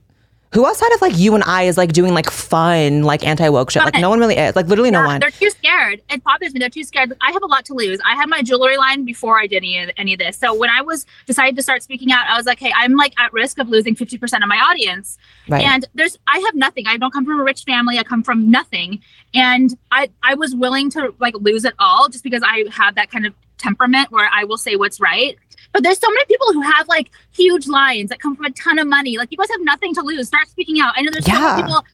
[0.52, 3.70] who outside of like you and I is like doing like fun, like anti woke
[3.70, 3.84] shit?
[3.84, 4.54] Like, no one really is.
[4.54, 5.20] Like, literally no one.
[5.20, 6.02] They're too scared.
[6.10, 6.60] It bothers me.
[6.60, 7.16] They're too scared.
[7.22, 7.98] I have a lot to lose.
[8.04, 10.36] I had my jewelry line before I did any of, any of this.
[10.36, 13.18] So when I was decided to start speaking out, I was like, hey, I'm like
[13.18, 15.16] at risk of losing 50% of my audience.
[15.48, 15.64] Right.
[15.64, 16.86] And there's I have nothing.
[16.86, 17.98] I don't come from a rich family.
[17.98, 19.00] I come from nothing.
[19.32, 23.10] And I I was willing to like lose it all just because I have that
[23.10, 25.38] kind of temperament where I will say what's right.
[25.72, 28.78] But there's so many people who have like huge lines that come from a ton
[28.78, 29.16] of money.
[29.18, 30.28] Like you guys have nothing to lose.
[30.28, 30.94] Start speaking out.
[30.96, 31.40] I know there's so Yeah.
[31.56, 31.84] many people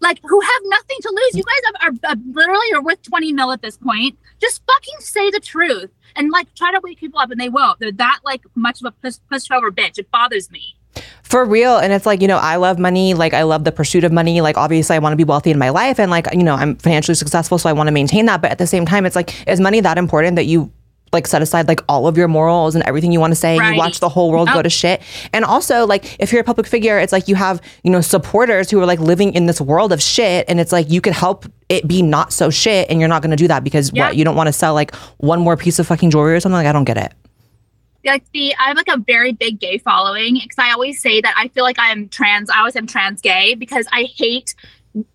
[0.00, 1.34] like who have nothing to lose.
[1.36, 4.18] You guys have, are, are literally are worth 20 mil at this point.
[4.40, 7.78] Just fucking say the truth and like try to wake people up and they won't.
[7.80, 9.98] They're that like much of a push, pushover bitch.
[9.98, 10.74] It bothers me.
[11.22, 11.76] For real.
[11.76, 13.12] And it's like, you know, I love money.
[13.12, 14.40] Like, I love the pursuit of money.
[14.40, 15.98] Like, obviously, I want to be wealthy in my life.
[15.98, 17.58] And, like, you know, I'm financially successful.
[17.58, 18.40] So I want to maintain that.
[18.40, 20.72] But at the same time, it's like, is money that important that you,
[21.12, 23.56] like, set aside, like, all of your morals and everything you want to say?
[23.56, 25.00] And you watch the whole world go to shit.
[25.32, 28.70] And also, like, if you're a public figure, it's like you have, you know, supporters
[28.70, 30.44] who are, like, living in this world of shit.
[30.48, 32.90] And it's like, you could help it be not so shit.
[32.90, 34.08] And you're not going to do that because, Yeah.
[34.08, 36.56] what, you don't want to sell, like, one more piece of fucking jewelry or something?
[36.56, 37.12] Like, I don't get it.
[38.04, 41.34] like the I have like a very big gay following because I always say that
[41.36, 42.48] I feel like I am trans.
[42.50, 44.54] I always am trans gay because I hate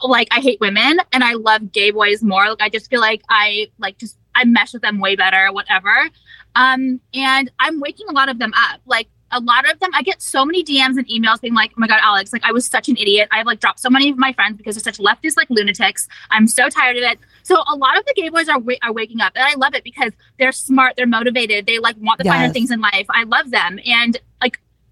[0.04, 2.50] like I hate women and I love gay boys more.
[2.50, 6.10] Like I just feel like I like just I mesh with them way better, whatever.
[6.56, 8.82] Um, and I'm waking a lot of them up.
[8.86, 11.80] Like a lot of them, I get so many DMs and emails being like, "Oh
[11.80, 12.34] my god, Alex!
[12.34, 13.30] Like I was such an idiot.
[13.32, 16.08] I've like dropped so many of my friends because they're such leftist like lunatics.
[16.32, 18.94] I'm so tired of it." So a lot of the gay boys are wa- are
[18.94, 22.26] waking up, and I love it because they're smart, they're motivated, they like want the
[22.26, 23.06] finer things in life.
[23.10, 24.18] I love them, and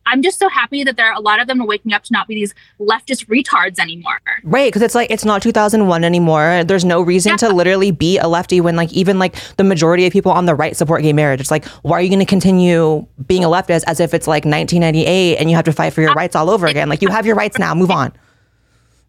[0.10, 2.13] I'm just so happy that there are a lot of them are waking up to
[2.13, 4.19] not be these leftist retards anymore.
[4.43, 6.63] Right, because it's like it's not 2001 anymore.
[6.63, 10.13] There's no reason to literally be a lefty when like even like the majority of
[10.13, 11.39] people on the right support gay marriage.
[11.39, 14.45] It's like why are you going to continue being a leftist as if it's like
[14.45, 16.89] 1998 and you have to fight for your rights all over again?
[16.89, 17.74] Like you have your rights now.
[17.74, 18.12] Move on.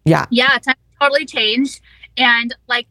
[0.05, 0.25] Yeah.
[0.29, 0.57] yeah
[0.99, 1.81] totally changed
[2.17, 2.87] and like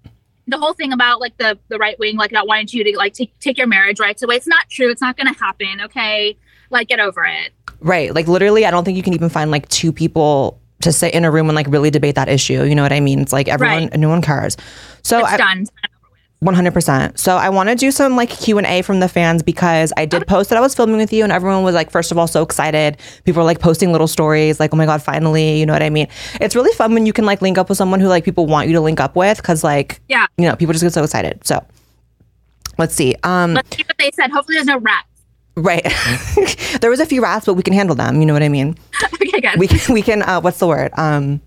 [0.46, 3.14] the whole thing about like the the right wing like not wanting you to like
[3.14, 6.36] take, take your marriage rights away it's not true it's not going to happen okay
[6.70, 7.52] like get over it
[7.82, 8.14] Right.
[8.14, 11.24] Like literally, I don't think you can even find like two people to sit in
[11.24, 12.64] a room and like really debate that issue.
[12.64, 13.20] You know what I mean?
[13.20, 13.98] It's like everyone, Right.
[13.98, 14.56] no one cares.
[15.02, 15.66] So it's I, done
[16.44, 17.18] 100%.
[17.18, 20.50] So I want to do some like Q&A from the fans because I did post
[20.50, 22.98] that I was filming with you and everyone was like first of all so excited.
[23.24, 25.90] People were like posting little stories like oh my god finally, you know what I
[25.90, 26.06] mean?
[26.40, 28.68] It's really fun when you can like link up with someone who like people want
[28.68, 31.46] you to link up with cuz like yeah you know, people just get so excited.
[31.46, 31.64] So
[32.78, 33.14] let's see.
[33.22, 35.06] Um let's see what they said hopefully there's no rats
[35.62, 35.84] right.
[36.80, 38.76] there was a few rats but we can handle them, you know what I mean?
[39.14, 40.92] okay good We can we can uh what's the word?
[40.96, 41.40] Um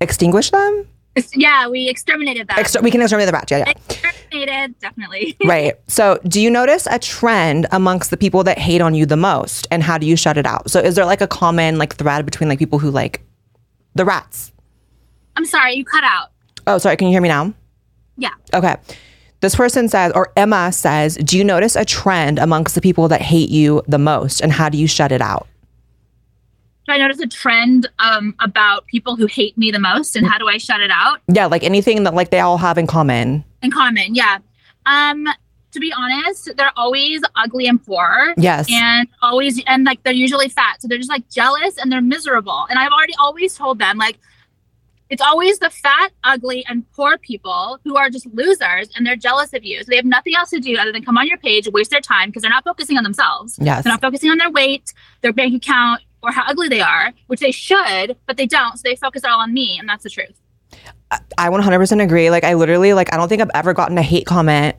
[0.00, 0.86] extinguish them?
[1.34, 3.50] Yeah we exterminated Exter- we can exterminate the rats.
[3.50, 3.70] Yeah, yeah.
[3.70, 5.74] exterminated definitely Right.
[5.88, 9.66] So, do you notice a trend amongst the people that hate on you the most,
[9.70, 10.70] and how do you shut it out?
[10.70, 13.22] So, is there like a common like thread between like people who like
[13.94, 14.52] the rats?
[15.36, 16.28] i'm sorry you cut out
[16.66, 16.96] Oh, sorry.
[16.96, 17.54] Can you hear me now?
[18.16, 18.76] yeah Okay.
[19.40, 23.22] This person says, or Emma says, do you notice a trend amongst the people that
[23.22, 25.46] hate you the most, and how do you shut it out?
[26.90, 30.48] i notice a trend um about people who hate me the most and how do
[30.48, 33.44] i shut it out Yeah, like anything that like they all have in common.
[33.60, 34.38] in common yeah
[34.86, 35.26] um
[35.72, 38.68] to be honest they're always ugly and poor Yes.
[38.70, 42.66] and always and like they're usually fat so they're just like jealous and they're miserable
[42.70, 44.16] and i've already always told them like
[45.10, 49.52] it's always the fat ugly and poor people who are just losers and they're jealous
[49.52, 51.68] of you so they have nothing else to do other than come on your page
[51.72, 53.84] waste their time because they're not focusing on themselves yes.
[53.84, 54.92] they're not focusing on their weight
[55.22, 58.82] their bank account or how ugly they are which they should but they don't so
[58.84, 60.40] they focus all on me and that's the truth
[61.38, 62.30] I 100% agree.
[62.30, 64.76] Like, I literally like I don't think I've ever gotten a hate comment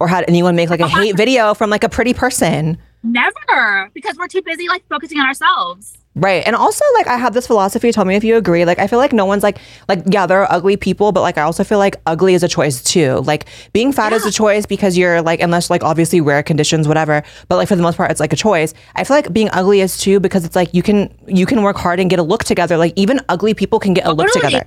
[0.00, 2.78] or had anyone make like a hate video from like a pretty person.
[3.02, 6.44] Never because we're too busy like focusing on ourselves Right.
[6.44, 8.64] And also like I have this philosophy, tell me if you agree.
[8.64, 9.58] Like I feel like no one's like
[9.88, 12.48] like yeah, there are ugly people, but like I also feel like ugly is a
[12.48, 13.20] choice too.
[13.20, 17.22] Like being fat is a choice because you're like unless like obviously rare conditions, whatever.
[17.48, 18.74] But like for the most part it's like a choice.
[18.96, 21.76] I feel like being ugly is too because it's like you can you can work
[21.76, 22.76] hard and get a look together.
[22.76, 24.66] Like even ugly people can get a look together.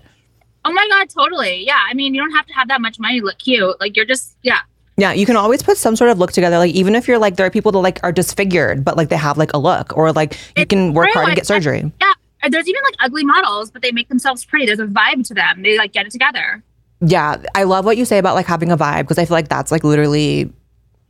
[0.65, 1.65] Oh my god, totally.
[1.65, 1.82] Yeah.
[1.89, 3.82] I mean, you don't have to have that much money to look cute.
[3.82, 4.60] Like you're just yeah.
[4.97, 6.58] Yeah, you can always put some sort of look together.
[6.60, 9.17] Like even if you're like there are people that like are disfigured, but like they
[9.17, 11.13] have like a look, or like you It's can work true.
[11.13, 11.91] hard and get surgery.
[11.99, 12.13] Yeah.
[12.49, 14.65] There's even like ugly models, but they make themselves pretty.
[14.65, 15.63] There's a vibe to them.
[15.63, 16.62] They like get it together.
[16.99, 19.47] Yeah, I love what you say about like having a vibe because I feel like
[19.47, 20.51] that's like literally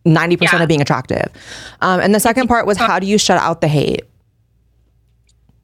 [0.05, 1.27] ninety percent of being attractive.
[1.81, 4.03] Um, and the second part was how do you shut out the hate?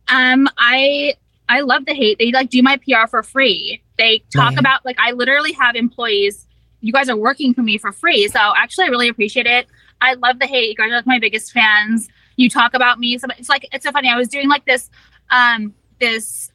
[0.08, 1.14] Um, I
[1.48, 2.18] I love the hate.
[2.20, 3.82] They like do my PR for free.
[3.98, 4.60] They talk Right.
[4.60, 6.46] about like I literally have employees.
[6.82, 8.28] You guys are working for me for free.
[8.28, 9.68] So actually, I really appreciate it.
[10.02, 10.70] I love the hate.
[10.70, 12.08] You guys are like my biggest fans.
[12.38, 13.18] You talk about me.
[13.18, 14.10] So it's like it's so funny.
[14.10, 14.90] I was doing like this
[15.30, 16.52] um this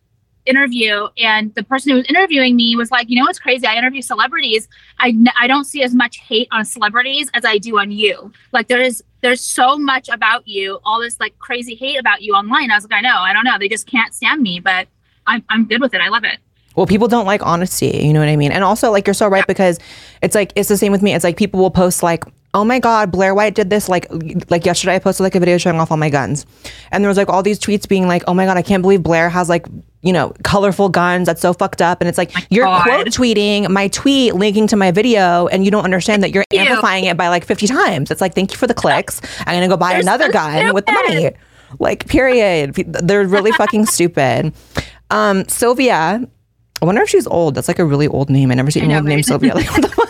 [0.46, 3.74] interview and the person who was interviewing me was like you know what's crazy i
[3.76, 7.90] interview celebrities I I don't see as much hate on celebrities as i do on
[7.90, 12.20] you like there is there's so much about you all this like crazy hate about
[12.20, 14.60] you online i was like i know i don't know they just can't stand me
[14.60, 14.86] but
[15.26, 16.38] i'm, I'm good with it i love it
[16.76, 18.00] Well, people don't like honesty.
[18.02, 18.52] You know what I mean?
[18.52, 19.78] And also, like, you're so right because
[20.22, 21.14] it's like it's the same with me.
[21.14, 24.06] It's like people will post like, "Oh my God, Blaire White did this." Like,
[24.50, 26.46] like yesterday, I posted like a video showing off all my guns,
[26.90, 29.00] and there was like all these tweets being like, "Oh my God, I can't believe
[29.00, 29.66] Blaire has like."
[30.02, 31.24] You know, colorful guns.
[31.24, 32.02] That's so fucked up.
[32.02, 32.82] And it's like you're God.
[32.82, 36.58] quote tweeting my tweet, linking to my video, and you don't understand that you're you.
[36.58, 38.10] amplifying it by like 50 times.
[38.10, 39.22] It's like, thank you for the clicks.
[39.46, 41.30] I'm gonna go buy They're another so gun with the money.
[41.78, 42.74] Like, period.
[42.74, 44.52] They're really fucking stupid.
[45.08, 46.28] Um, Sylvia,
[46.82, 47.54] I wonder if she's old.
[47.54, 48.50] That's like a really old name.
[48.50, 49.24] I never seen I know, anyone named right?
[49.26, 49.54] Sylvia.
[49.54, 50.04] Like, what the fuck?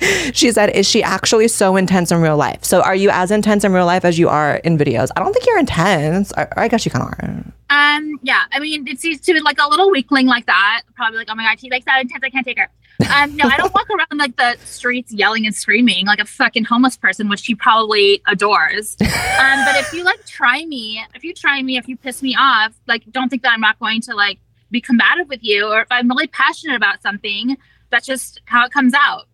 [0.34, 2.64] she said, "Is she actually so intense in real life?
[2.64, 5.08] So, are you as intense in real life as you are in videos?
[5.16, 6.32] I don't think you're intense.
[6.36, 7.44] I, I guess you kind of are.
[7.70, 10.82] Um, yeah, I mean, it seems to be like a little weakling like that.
[10.94, 12.22] Probably like, oh my god, she likes that intense.
[12.22, 12.68] I can't take her.
[13.14, 16.64] Um, no, I don't walk around like the streets yelling and screaming like a fucking
[16.64, 18.96] homeless person, which she probably adores.
[19.00, 22.34] Um, but if you like try me, if you try me, if you piss me
[22.38, 24.38] off, like, don't think that I'm not going to like
[24.70, 27.56] be combative with you, or if I'm really passionate about something,
[27.90, 29.24] that's just how it comes out.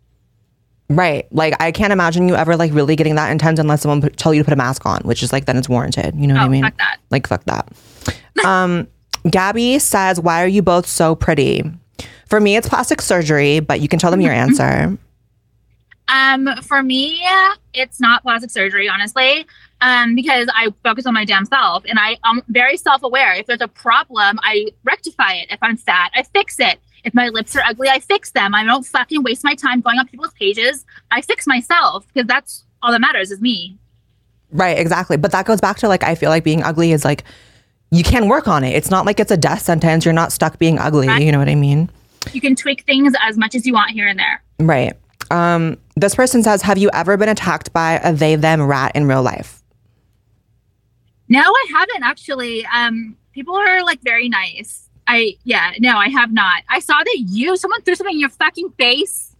[0.90, 1.26] Right.
[1.32, 4.34] Like, I can't imagine you ever like really getting that intense unless someone put, tell
[4.34, 6.14] you to put a mask on, which is like then it's warranted.
[6.16, 6.62] You know what Oh, I mean?
[6.62, 6.98] fuck that.
[7.10, 7.68] Like, fuck that.
[8.44, 8.88] Um,
[9.30, 11.62] Gabby says, "Why are you both so pretty?"
[12.28, 14.98] For me, it's plastic surgery, but you can tell them your answer.
[16.08, 17.22] Um, for me,
[17.72, 19.46] it's not plastic surgery, honestly,
[19.84, 23.34] um, because I focus on my damn self and I, I'm very self aware.
[23.34, 25.48] If there's a problem, I rectify it.
[25.50, 26.80] If I'm fat, I fix it.
[27.04, 28.54] If my lips are ugly, I fix them.
[28.54, 30.86] I don't fucking waste my time going on people's pages.
[31.10, 33.76] I fix myself because that's all that matters is me.
[34.50, 35.18] Right, exactly.
[35.18, 37.24] But that goes back to like I feel like being ugly is like
[37.90, 38.74] you can work on it.
[38.74, 40.06] It's not like it's a death sentence.
[40.06, 41.08] You're not stuck being ugly.
[41.08, 41.22] Right.
[41.22, 41.90] You know what I mean?
[42.32, 44.42] You can tweak things as much as you want here and there.
[44.60, 44.94] Right.
[45.30, 49.06] Um, this person says, "Have you ever been attacked by a they them rat in
[49.06, 49.60] real life?"
[51.28, 52.66] No, I haven't actually.
[52.66, 54.88] Um, people are like very nice.
[55.06, 56.62] I yeah, no, I have not.
[56.68, 59.30] I saw that you someone threw something in your fucking face.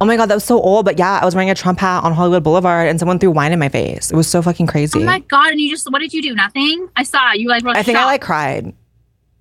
[0.00, 0.84] Oh my god, that was so old.
[0.84, 3.52] But yeah, I was wearing a Trump hat on Hollywood Boulevard, and someone threw wine
[3.52, 4.10] in my face.
[4.10, 5.00] It was so fucking crazy.
[5.00, 5.50] Oh my god!
[5.50, 6.34] And you just what did you do?
[6.34, 6.88] Nothing.
[6.96, 7.62] I saw you like.
[7.64, 8.72] Were I think I like cried,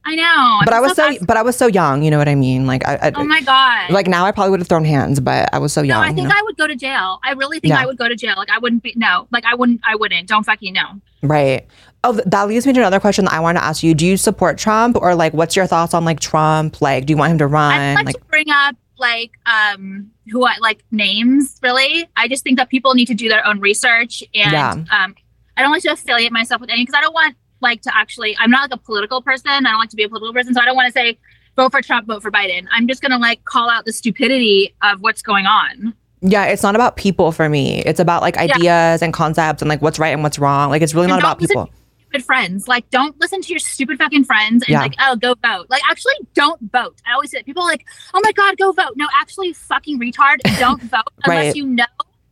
[0.06, 0.60] I know.
[0.66, 2.04] but I was so, fast- but I was so young.
[2.04, 2.66] You know what I mean?
[2.68, 3.92] Like I, I Oh my god.
[3.92, 6.02] like now I probably would have thrown hands, but I was so young.
[6.02, 6.06] no.
[6.06, 6.36] I you think know?
[6.38, 7.20] I would go to jail.
[7.24, 7.82] I really think Yeah.
[7.82, 8.36] I would go to jail.
[8.38, 8.94] Like I wouldn't be.
[8.96, 9.82] No, like I wouldn't.
[9.88, 10.28] I wouldn't.
[10.28, 11.00] Don't fucking know.
[11.22, 11.66] Right.
[12.04, 13.94] Oh, that leads me to another question that I wanted to ask you.
[13.94, 16.82] Do you support Trump or like what's your thoughts on like Trump?
[16.82, 17.74] Like, do you want him to run?
[17.74, 21.60] I'd like, Like, to bring up like um who I like names.
[21.62, 24.72] Really, I just think that people need to do their own research and Yeah.
[24.72, 25.16] um
[25.58, 28.38] I don't like to affiliate myself with any because I don't want like to actually.
[28.40, 29.52] I'm not like a political person.
[29.52, 31.18] I don't like to be a political person, so I don't want to say
[31.58, 32.66] vote for Trump, vote for Biden.
[32.72, 35.94] I'm just gonna like call out the stupidity of what's going on.
[36.22, 37.82] Yeah, it's not about people for me.
[37.84, 40.70] It's about like ideas and concepts and like what's right and what's wrong.
[40.70, 41.70] Like, it's really And not about people.
[42.10, 44.82] Stupid friends, like don't listen to your stupid fucking friends and Yeah.
[44.82, 45.68] like, oh, go vote.
[45.70, 47.00] Like, actually, don't vote.
[47.08, 48.94] I always say people are like, oh my god, go vote.
[48.96, 51.56] No, actually, fucking retard, don't vote unless Right.
[51.56, 51.86] you know,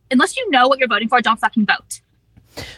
[0.10, 1.21] unless you know what you're voting for.
[1.21, 2.02] Don't fucking vote.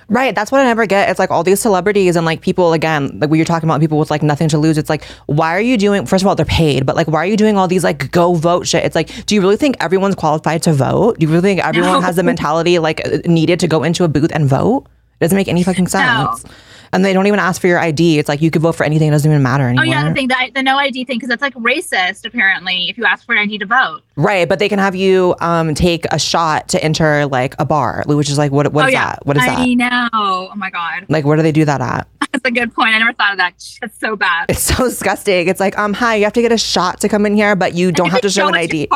[0.07, 0.33] Right.
[0.35, 1.09] That's what I never get.
[1.09, 3.97] It's like all these celebrities and like people, again, like we were talking about people
[3.99, 4.77] with like nothing to lose.
[4.77, 7.25] It's like, why are you doing, first of all, they're paid, but like, why are
[7.25, 8.83] you doing all these like go vote shit?
[8.83, 11.19] It's like, do you really think everyone's qualified to vote?
[11.19, 12.01] Do you really think everyone No.
[12.01, 14.85] has the mentality like needed to go into a booth and vote?
[15.19, 16.43] It doesn't make any fucking sense.
[16.91, 18.19] And they don't even ask for your ID.
[18.19, 19.07] It's like you could vote for anything.
[19.07, 19.85] It doesn't even matter anymore.
[19.85, 22.89] Oh yeah, the thing that the no ID thing because that's like racist apparently.
[22.89, 24.01] If you ask for an ID to vote.
[24.15, 24.47] Right.
[24.47, 28.29] But they can have you um, take a shot to enter like a bar, which
[28.29, 29.25] is like, what, what oh is yeah, that?
[29.25, 29.59] What is I that?
[29.59, 30.09] I know.
[30.13, 32.07] Oh my god, Like, where do they do that at?
[32.31, 32.89] that's a good point.
[32.89, 33.53] I never thought of that.
[33.81, 34.47] That's so bad.
[34.49, 35.47] It's so disgusting.
[35.47, 37.73] It's like, um, hi, you have to get a shot to come in here, but
[37.73, 38.89] you don't have to show an ID.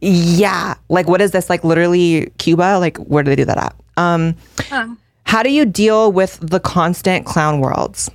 [0.00, 0.74] Yeah.
[0.88, 1.48] Like, what is this?
[1.48, 2.78] Like, literally Cuba?
[2.78, 3.76] Like, where do they do that at?
[3.96, 4.34] Um,
[4.70, 4.96] Ugh.
[5.32, 8.10] How do you deal with the constant clown worlds?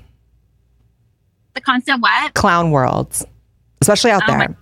[1.56, 2.36] the constant what?
[2.36, 3.26] Clown worlds,
[3.82, 4.58] especially out Oh my- there.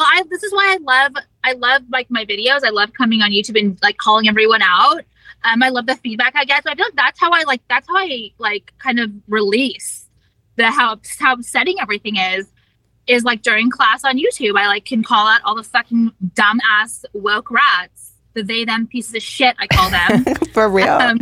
[0.00, 1.12] I, this is why I love
[1.44, 2.64] I love like my videos.
[2.64, 5.04] I love coming on YouTube and like calling everyone out.
[5.44, 6.64] Um, I love the feedback I get.
[6.64, 10.06] So I feel like that's how I like that's how I like kind of release
[10.56, 12.46] the how how upsetting everything is.
[13.06, 17.04] Is like during class on YouTube, I like can call out all the fucking dumbass
[17.12, 19.56] woke rats, the they them pieces of shit.
[19.58, 20.24] I call them.
[20.52, 20.88] For real.
[20.88, 21.18] Um,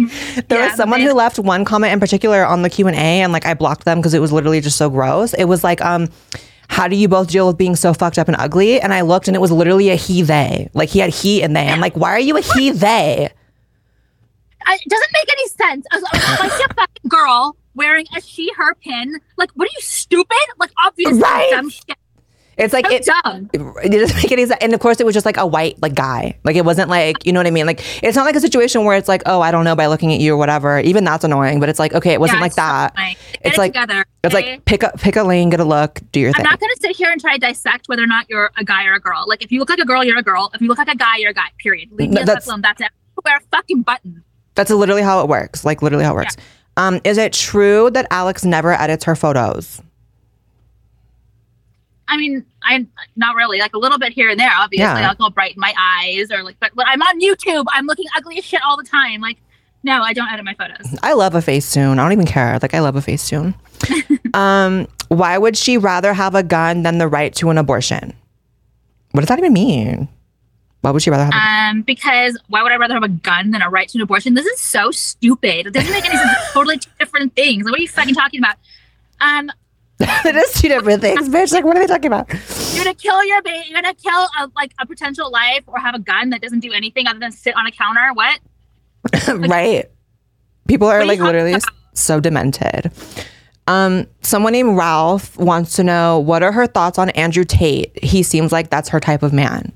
[0.49, 3.33] there yeah, was someone they- who left one comment in particular on the Q&A and
[3.33, 5.33] like I blocked them because it was literally just so gross.
[5.35, 6.09] It was like um
[6.71, 8.79] how do you both deal with being so fucked up and ugly?
[8.81, 10.69] And I looked and it was literally a he they.
[10.75, 11.67] Like he had he and they.
[11.67, 13.31] I'm like, why are you a he they?
[14.67, 15.87] I, it doesn't make any sense.
[15.93, 19.15] As, as, like a fucking girl wearing a she her pin.
[19.39, 20.37] Like, what are you stupid?
[20.59, 21.49] Like, obviously, Right.
[21.51, 21.97] dumb shit.
[22.59, 23.51] It's like So it, dumb.
[23.55, 24.59] it doesn't make any sense.
[24.61, 26.39] And of course, it was just like a white like guy.
[26.45, 27.67] Like it wasn't like you know what I mean.
[27.67, 30.13] Like it's not like a situation where it's like oh I don't know by looking
[30.13, 30.81] at you or whatever.
[30.81, 31.61] Even that's annoying.
[31.61, 32.95] But it's like okay, it wasn't Yeah, like it's so that.
[32.97, 34.05] Get It's it like- together.
[34.25, 36.45] It's like pick up pick a lane, get a look, do your thing.
[36.45, 38.85] I'm not gonna sit here and try to dissect whether or not you're a guy
[38.87, 39.25] or a girl.
[39.29, 40.51] Like, if you look like a girl, you're a girl.
[40.53, 41.47] If you look like a guy, you're a guy.
[41.59, 41.89] Period.
[41.93, 42.61] Leave No, me that's- alone.
[42.61, 42.89] That's it.
[43.25, 44.25] Wear a fucking button.
[44.57, 45.65] That's literally how it works.
[45.65, 46.37] Like literally how it works.
[46.77, 49.81] Um, is it true that Alex never edits her photos?
[52.09, 54.51] I mean, I'm not really like a little bit here and there.
[54.53, 55.09] Obviously, Yeah.
[55.09, 58.39] I'll go brighten my eyes or like, but when I'm on YouTube, I'm looking ugly
[58.39, 59.21] as shit all the time.
[59.21, 59.37] Like,
[59.85, 60.99] no, I don't edit my photos.
[61.03, 61.93] I love a Facetune.
[61.93, 62.59] I don't even care.
[62.61, 63.55] Like I love a Facetune.
[64.35, 68.13] um, why would she rather have a gun than the right to an abortion?
[69.13, 70.09] What does that even mean?
[70.81, 71.33] Why would she rather have?
[71.35, 74.03] A- Um, because why would I rather have a gun than a right to an
[74.03, 74.35] abortion?
[74.35, 75.67] This is so stupid.
[75.67, 76.31] It doesn't make any sense.
[76.41, 77.65] It's totally two different things.
[77.65, 78.57] Like, what are you fucking talking about?
[79.21, 79.51] Um,
[80.01, 81.53] it is two different things, bitch.
[81.53, 82.29] Like what are they talking about?
[82.75, 83.67] you're gonna kill your baby.
[83.69, 86.73] You're gonna kill a, like a potential life, or have a gun that doesn't do
[86.73, 88.13] anything other than sit on a counter.
[88.15, 88.41] What?
[89.49, 89.91] right.
[90.69, 91.73] People are What are you like literally about?
[91.95, 92.93] so demented.
[93.67, 98.03] Um, someone named Ralph wants to know what are her thoughts on Andrew Tate?
[98.03, 99.73] He seems like that's her type of man.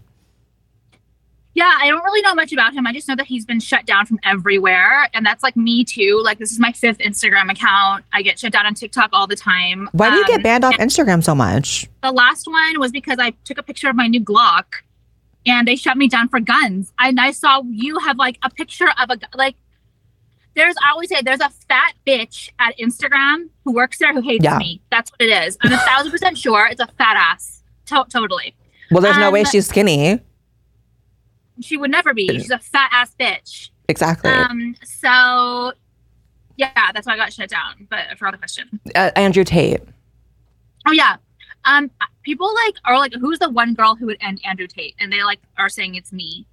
[1.54, 2.86] Yeah, I don't really know much about him.
[2.86, 6.20] I just know that he's been shut down from everywhere, and that's like me too.
[6.24, 8.04] Like this is my fifth Instagram account.
[8.12, 9.88] I get shut down on TikTok all the time.
[9.92, 11.88] Why do you Um, get banned off Instagram so much?
[12.02, 14.64] The last one was because I took a picture of my new Glock
[15.44, 16.90] and they shut me down for guns.
[16.98, 19.56] And I saw you have like a picture of a like
[20.56, 24.44] there's I always say there's a fat bitch at Instagram who works there who hates
[24.44, 24.56] Yeah.
[24.58, 24.80] me.
[24.90, 25.58] That's what it is.
[25.62, 27.62] I'm a thousand percent sure it's a fat ass.
[27.86, 28.54] To- totally.
[28.90, 30.20] Well, there's no way um, she's skinny.
[31.60, 32.28] She would never be.
[32.28, 33.70] She's a fat ass bitch.
[33.88, 34.30] Exactly.
[34.30, 35.72] Um so
[36.56, 37.86] yeah, that's why I got shut down.
[37.88, 38.80] But for forgot the question.
[38.94, 39.80] uh, Andrew Tate.
[40.86, 41.16] Oh yeah.
[41.64, 41.90] Um
[42.22, 45.22] people like are like who's the one girl who would end Andrew Tate and they
[45.22, 46.46] like are saying it's me.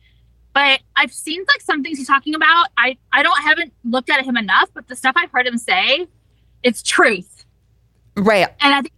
[0.53, 2.67] But I've seen like some things he's talking about.
[2.77, 6.07] I I don't haven't looked at him enough, but the stuff I've heard him say,
[6.63, 7.45] it's truth.
[8.15, 8.47] Right.
[8.59, 8.93] And I think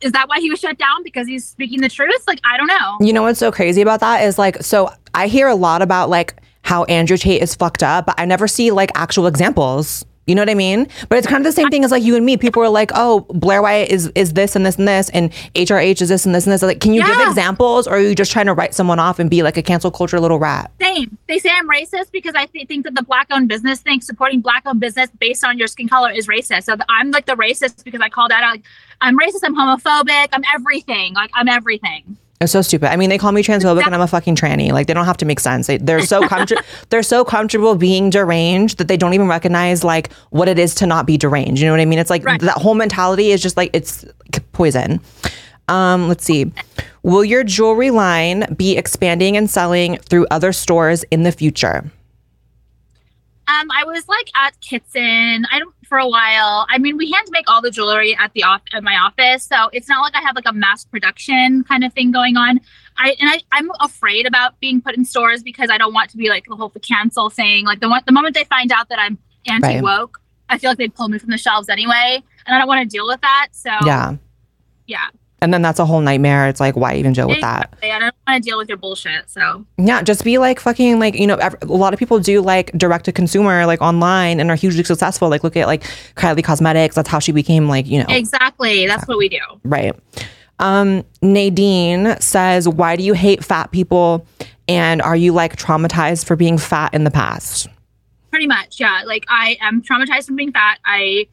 [0.00, 2.24] is that why he was shut down because he's speaking the truth?
[2.26, 2.98] Like I don't know.
[3.00, 6.10] You know what's so crazy about that is like, so I hear a lot about
[6.10, 10.04] like how Andrew Tate is fucked up, but I never see like actual examples.
[10.26, 10.88] You know what I mean?
[11.10, 12.38] But it's kind of the same thing as like you and me.
[12.38, 16.00] People are like, "Oh, Blaire White is is this and this and this, and HRH
[16.00, 18.32] is this and this and this." Like, can you give examples, or are you just
[18.32, 20.70] trying to write someone off and be like a cancel culture little rat?
[20.80, 21.18] Same.
[21.28, 24.80] They say I'm racist because I th- think that the black-owned business thing, supporting black-owned
[24.80, 26.64] business based on your skin color, is racist.
[26.64, 28.52] So th- I'm like the racist because I call that out.
[28.52, 28.64] Like,
[29.02, 29.40] I'm racist.
[29.42, 30.28] I'm homophobic.
[30.32, 31.12] I'm everything.
[31.12, 32.16] Like I'm everything.
[32.44, 32.90] It's so stupid.
[32.92, 34.70] I mean, they call me transphobic and I'm a fucking tranny.
[34.70, 35.66] Like they don't have to make sense.
[35.66, 36.62] They, they're so comfortable.
[36.90, 40.86] they're so comfortable being deranged that they don't even recognize like what it is to
[40.86, 41.60] not be deranged.
[41.60, 41.98] You know what I mean?
[41.98, 42.40] It's like Right.
[42.40, 44.04] that whole mentality is just like it's
[44.52, 45.00] poison.
[45.68, 46.52] Um, let's see.
[47.02, 51.90] Will your jewelry line be expanding and selling through other stores in the future?
[53.46, 55.46] Um, I was like at Kitson.
[55.50, 56.66] I don't for a while.
[56.68, 59.68] I mean, we hand make all the jewelry at the off at my office, so
[59.72, 62.60] it's not like I have like a mass production kind of thing going on.
[62.96, 66.16] I and I I'm afraid about being put in stores because I don't want to
[66.16, 67.64] be like the whole the cancel thing.
[67.64, 70.78] Like the one the moment they find out that I'm anti woke, I feel like
[70.78, 73.48] they'd pull me from the shelves anyway, and I don't want to deal with that.
[73.52, 74.16] So Yeah.
[74.86, 75.06] yeah,
[75.44, 76.48] And then that's a whole nightmare.
[76.48, 77.74] It's like, why even deal with that?
[77.82, 79.28] I don't want to deal with your bullshit.
[79.28, 82.40] So Yeah, just be like fucking like you know ev- a lot of people do
[82.40, 85.28] like direct to consumer like online and are hugely successful.
[85.28, 85.82] Like look at like
[86.16, 86.94] Kylie Cosmetics.
[86.94, 89.40] That's how she became like you know exactly, that's what we do.
[89.64, 89.94] right.
[90.60, 94.26] Um, Nadine says, "Why do you hate fat people?
[94.66, 97.68] And are you like traumatized for being fat in the past?"
[98.30, 101.24] pretty much yeah like i am traumatized from being fat i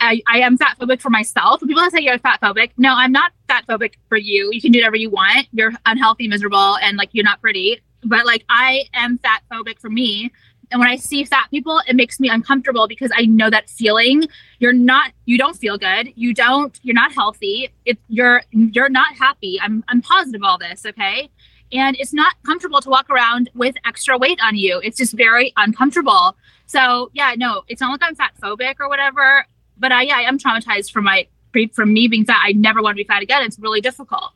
[0.00, 1.60] I, I am fat phobic for myself.
[1.60, 4.50] People say you're fat phobic, no, I'm not fat phobic for you.
[4.52, 5.48] You can do whatever you want.
[5.52, 7.80] You're unhealthy, miserable, and like you're not pretty.
[8.02, 10.32] But like I am fat phobic for me
[10.70, 14.24] And when I see fat people, it makes me uncomfortable because I know that feeling.
[14.60, 16.12] You're not, you don't feel good.
[16.14, 17.70] You don't, you're not healthy.
[17.84, 19.58] It, you're, you're not happy.
[19.60, 20.86] I'm, I'm positive all this.
[20.86, 21.28] Okay.
[21.72, 24.80] And it's not comfortable to walk around with extra weight on you.
[24.82, 26.36] It's just very uncomfortable.
[26.66, 29.46] So yeah, no, it's not like I'm fat phobic or whatever.
[29.80, 31.26] But I, yeah, I am traumatized from my,
[31.72, 32.40] from me being fat.
[32.44, 33.42] I never want to be fat again.
[33.42, 34.32] It's really difficult.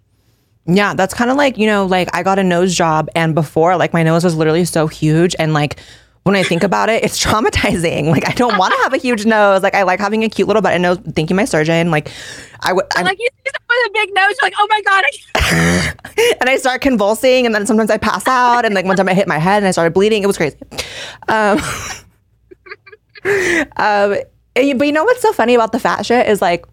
[0.67, 3.77] Yeah, that's kind of like, you know, like I got a nose job and before
[3.77, 5.79] like my nose was literally so huge and like
[6.25, 8.11] when I think about it, it's traumatizing.
[8.11, 9.63] Like I don't want to have a huge nose.
[9.63, 10.99] Like I like having a cute little button nose.
[11.15, 11.91] Thank you, my surgeon.
[11.91, 12.11] Like
[12.61, 15.05] I would like you see someone with a big nose, you're like, oh my god.
[16.41, 18.65] and I start convulsing, and then sometimes I pass out.
[18.65, 20.23] And like one time I hit my head and I started bleeding.
[20.23, 20.57] It was crazy.
[21.29, 21.59] Um,
[23.77, 24.17] um,
[24.57, 26.65] Eh, but you know what's so funny about the fat shit is like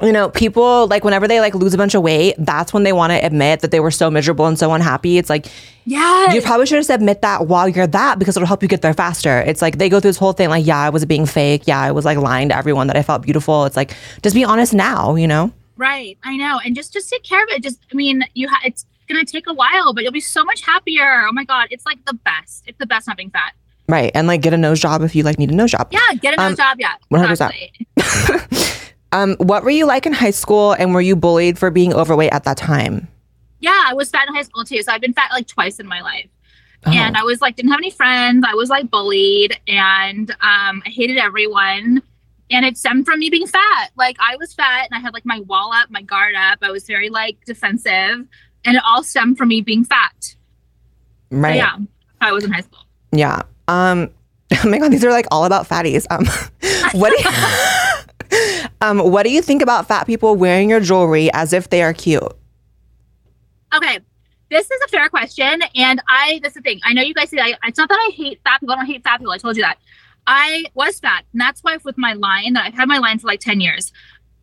[0.00, 2.92] you know, people like whenever they like lose a bunch of weight, that's when they
[2.92, 5.18] want to admit that they were so miserable and so unhappy.
[5.18, 5.46] It's like,
[5.84, 8.82] yeah, you probably should just admit that while you're that because it'll help you get
[8.82, 9.40] there faster.
[9.40, 11.62] It's like they go through this whole thing like, yeah, I was being fake.
[11.66, 13.64] Yeah, I was like lying to everyone that I felt beautiful.
[13.64, 15.52] It's like, just be honest now, you know?
[15.76, 16.16] Right.
[16.22, 16.60] I know.
[16.64, 17.62] And just, just take care of it.
[17.62, 20.44] Just, I mean, you have, it's going to take a while, but you'll be so
[20.44, 21.26] much happier.
[21.26, 21.68] Oh my God.
[21.70, 22.64] It's like the best.
[22.66, 23.54] It's the best not being fat.
[23.88, 24.10] Right.
[24.14, 25.88] And like get a nose job if you like need a nose job.
[25.90, 26.00] Yeah.
[26.20, 26.78] Get a nose um, job.
[26.78, 26.94] Yeah.
[27.10, 28.78] 100%.
[29.12, 32.32] Um, what were you like in high school and were you bullied for being overweight
[32.32, 33.08] at that time?
[33.60, 34.82] Yeah, I was fat in high school too.
[34.82, 36.28] So I've been fat like twice in my life.
[36.86, 36.92] Oh.
[36.92, 38.44] And I was like, didn't have any friends.
[38.46, 42.02] I was like bullied and um, I hated everyone.
[42.50, 43.90] And it stemmed from me being fat.
[43.96, 46.58] Like I was fat and I had like my wall up, my guard up.
[46.62, 48.26] I was very like defensive.
[48.64, 50.36] And it all stemmed from me being fat.
[51.30, 51.52] Right.
[51.52, 51.76] So, yeah.
[52.20, 52.84] I was in high school.
[53.12, 53.42] Yeah.
[53.68, 54.10] Um,
[54.64, 56.06] oh my God, these are like all about fatties.
[56.10, 56.26] Um,
[56.98, 57.30] what do you.
[58.80, 61.92] Um, what do you think about fat people wearing your jewelry as if they are
[61.92, 62.22] cute?
[63.74, 63.98] Okay,
[64.50, 66.38] this is a fair question, and I.
[66.42, 66.78] That's the thing.
[66.84, 68.74] I know you guys say I, it's not that I hate fat people.
[68.74, 69.32] I don't hate fat people.
[69.32, 69.78] I told you that.
[70.26, 73.26] I was fat, and that's why with my line that I've had my line for
[73.26, 73.92] like ten years.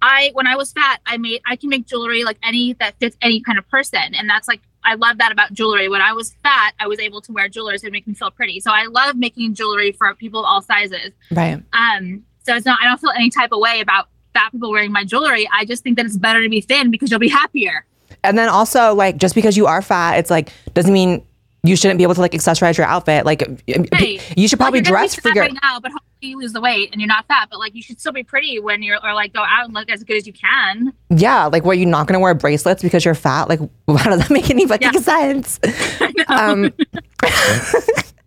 [0.02, 3.16] I when I was fat, I made I can make jewelry like any that fits
[3.22, 5.90] any kind of person, and that's like I love that about jewelry.
[5.90, 8.60] When I was fat, I was able to wear jewelry to make me feel pretty.
[8.60, 11.12] So I love making jewelry for people of all sizes.
[11.32, 11.62] Right.
[11.74, 12.24] Um.
[12.46, 12.80] So it's not.
[12.82, 15.50] I don't feel any type of way about fat people wearing my jewelry.
[15.52, 17.86] I just think that it's better to be thin because you'll be happier.
[18.24, 21.26] And then also, like, just because you are fat, it's like doesn't mean
[21.64, 23.26] you shouldn't be able to like accessorize your outfit.
[23.26, 26.90] Like, you should probably like, dress for your right now, but you lose the weight
[26.92, 27.50] and you're not fat.
[27.50, 29.90] But like, you should still be pretty when you're or like go out and look
[29.90, 30.94] as good as you can.
[31.10, 33.50] Yeah, like, were you not going to wear bracelets because you're fat?
[33.50, 33.60] Like,
[33.98, 35.00] how does that make any fucking yeah.
[35.00, 35.60] sense?
[36.28, 36.74] um,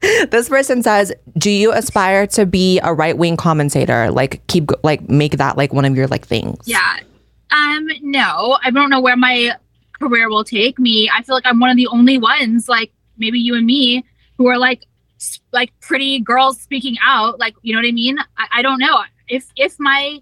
[0.31, 4.11] this person says, "Do you aspire to be a right wing commentator?
[4.11, 6.99] Like, keep like make that like one of your like things." Yeah.
[7.51, 7.89] Um.
[8.03, 9.57] No, I don't know where my
[9.99, 11.11] career will take me.
[11.13, 14.05] I feel like I'm one of the only ones, like maybe you and me,
[14.37, 14.87] who are like
[15.53, 17.39] like pretty girls speaking out.
[17.39, 18.19] Like, you know what I mean?
[18.37, 20.21] I, I don't know if if my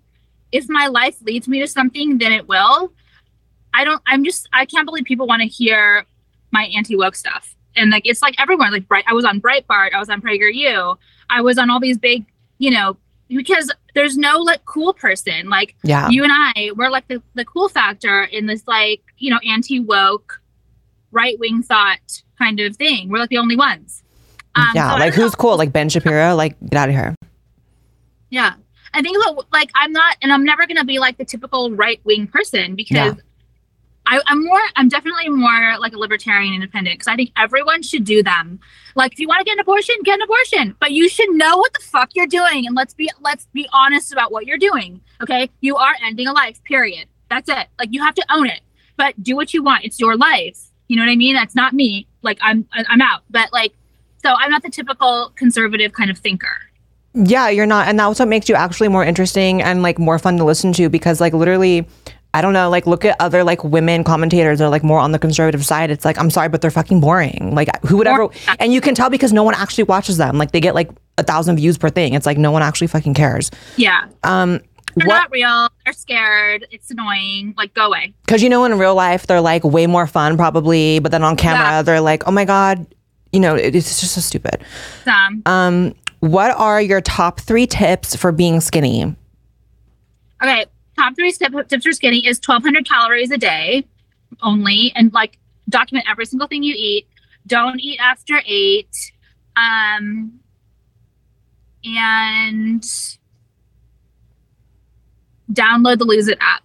[0.53, 2.93] if my life leads me to something, then it will.
[3.75, 4.03] I don't.
[4.07, 4.49] I'm just.
[4.53, 6.07] I can't believe people want to hear
[6.51, 8.71] my anti woke stuff and like it's like everywhere.
[8.71, 10.97] Like bright, I was on Breitbart, I was on PragerU,
[11.31, 12.25] I was on all these big,
[12.59, 12.97] you know,
[13.29, 15.49] because there's no like cool person.
[15.49, 16.09] Like yeah.
[16.09, 19.81] you and I, we're like the, the cool factor in this like, you know, anti
[19.81, 20.41] woke,
[21.13, 23.09] right wing thought kind of thing.
[23.09, 24.03] We're like the only ones.
[24.57, 25.37] Um, yeah, so like who's know.
[25.37, 25.57] cool?
[25.57, 26.35] Like Ben Shapiro?
[26.35, 27.15] Like get out of here.
[28.31, 28.55] Yeah.
[28.95, 29.19] I think
[29.53, 32.97] like I'm not, and I'm never gonna be like the typical right wing person because
[32.97, 33.15] yeah.
[34.07, 38.05] I, am more, I'm definitely more like a libertarian independent because I think everyone should
[38.05, 38.61] do them.
[38.95, 41.57] Like, if you want to get an abortion, get an abortion, but you should know
[41.57, 45.01] what the fuck you're doing, and let's be let's be honest about what you're doing.
[45.23, 46.63] Okay, you are ending a life.
[46.65, 47.07] Period.
[47.29, 47.67] That's it.
[47.79, 48.61] Like, you have to own it,
[48.97, 49.85] but do what you want.
[49.85, 50.71] It's your life.
[50.89, 51.35] You know what I mean?
[51.35, 52.07] That's not me.
[52.23, 53.23] Like, I'm I'm out.
[53.29, 53.75] But like,
[54.27, 56.51] so I'm not the typical conservative kind of thinker.
[57.15, 60.37] Yeah, you're not, and that's what makes you actually more interesting and like more fun
[60.39, 61.87] to listen to because like literally
[62.35, 65.13] I don't know, like look at other like women commentators that are like more on
[65.13, 65.91] the conservative side.
[65.91, 67.55] It's like, I'm sorry, but they're fucking boring.
[67.55, 70.37] Like who would ever and you can tell because no one actually watches them.
[70.37, 72.15] Like they get like a thousand views per thing.
[72.15, 73.51] It's like no one actually fucking cares.
[73.77, 74.09] Yeah.
[74.25, 74.61] Um
[74.97, 75.69] they're what, not real.
[75.85, 76.67] They're scared.
[76.71, 77.55] It's annoying.
[77.59, 78.15] Like, go away.
[78.25, 81.01] Because you know, in real life, they're like way more fun, probably.
[81.01, 81.83] But then on camera, yeah.
[81.83, 82.87] they're like, oh my god,
[83.37, 84.65] you know, it's just so stupid.
[85.45, 89.15] Um, what are your top three tips for being skinny?
[90.43, 90.65] Okay,
[90.97, 93.85] top three step, tips for skinny is 1200 calories a day
[94.41, 95.37] only and like
[95.69, 97.07] document every single thing you eat.
[97.47, 99.13] Don't eat after eight.
[99.55, 100.41] Um
[101.85, 102.83] and
[105.53, 106.63] download the lose it app.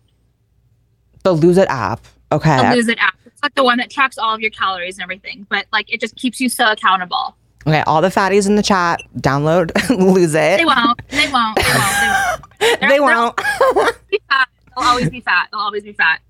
[1.24, 2.00] The lose it app.
[2.32, 2.70] Okay.
[2.70, 5.04] The lose it app it's like the one that tracks all of your calories and
[5.04, 7.36] everything but like it just keeps you so accountable
[7.68, 9.72] Okay, all the fatties in the chat, download,
[10.14, 10.58] lose it.
[10.58, 11.00] They won't.
[11.10, 11.58] They won't.
[11.58, 12.80] They won't.
[12.80, 13.40] They won't.
[13.40, 14.08] They they'll won't.
[14.10, 14.48] be fat.
[14.76, 15.50] They'll always be fat.
[15.52, 16.22] They'll always be fat.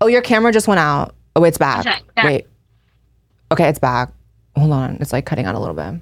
[0.00, 1.14] Oh, your camera just went out.
[1.34, 1.86] Oh, it's back.
[1.86, 2.24] Okay, there.
[2.26, 2.46] Wait.
[3.50, 4.12] Okay, it's back.
[4.56, 4.98] Hold on.
[5.00, 5.94] It's like cutting out a little bit.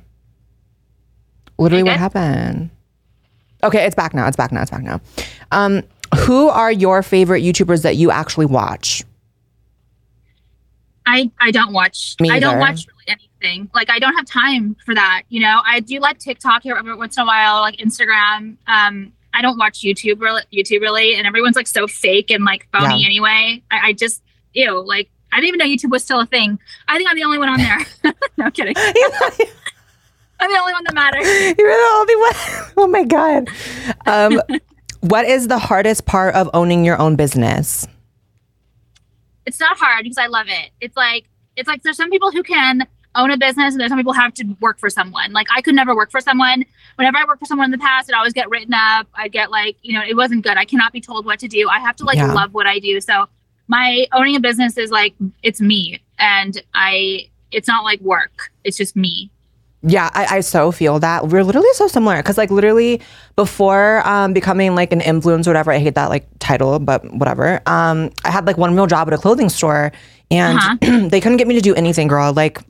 [1.59, 2.71] Literally, what happened?
[3.63, 4.27] Okay, it's back now.
[4.27, 4.63] It's back now.
[4.63, 5.01] It's back now.
[5.53, 5.83] Um,
[6.19, 8.92] who are your favorite YouTubers that you actually watch?
[11.07, 12.17] I I don't watch.
[12.21, 12.61] Me I don't either.
[12.61, 13.71] watch really anything.
[13.75, 15.23] Like I don't have time for that.
[15.29, 18.57] You know, I do like TikTok here every once in a while, like Instagram.
[18.67, 20.43] Um, I don't watch YouTube really.
[20.53, 23.07] YouTube really, and everyone's like so fake and like phony Yeah.
[23.07, 23.63] anyway.
[23.71, 24.23] I, I just
[24.55, 24.81] ew.
[24.87, 26.59] Like I didn't even know YouTube was still a thing.
[26.89, 28.13] I think I'm the only one on there.
[28.37, 28.75] no kidding.
[30.41, 31.25] I'm the only one that matters.
[31.59, 32.33] You're the only one.
[32.77, 33.49] Oh my god.
[34.07, 34.41] Um,
[35.01, 37.87] what is the hardest part of owning your own business?
[39.47, 40.71] It's not hard because I love it.
[40.81, 41.25] It's like
[41.57, 44.21] it's like there's some people who can own a business and there's some people who
[44.21, 45.33] have to work for someone.
[45.33, 46.65] Like I could never work for someone.
[46.97, 49.07] Whenever I worked for someone in the past, it always get written up.
[49.15, 50.57] I'd get like, you know, it wasn't good.
[50.57, 51.69] I cannot be told what to do.
[51.69, 52.33] I have to like Yeah.
[52.33, 53.01] love what I do.
[53.01, 53.29] So
[53.69, 58.51] my owning a business is like it's me and I it's not like work.
[58.65, 59.31] It's just me.
[59.85, 61.29] Yeah, I, I so feel that.
[61.29, 63.01] We're literally so similar because, like, literally
[63.35, 65.73] before um, becoming like an influencer, or whatever.
[65.73, 67.61] I hate that like title, but whatever.
[67.67, 69.91] Um, I had like one real job at a clothing store,
[70.31, 71.09] and Uh-huh.
[71.09, 72.33] they couldn't get me to do anything, girl.
[72.33, 72.61] Like,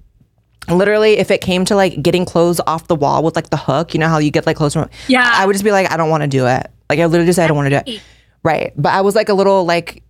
[0.70, 3.92] literally, if it came to like getting clothes off the wall with like the hook,
[3.94, 4.88] you know how you get like clothes from.
[5.08, 5.28] Yeah.
[5.34, 6.66] I would just be like, I don't want to do it.
[6.88, 8.00] Like, I literally just say I don't want to do it.
[8.42, 8.72] Right.
[8.76, 10.02] But I was like a little like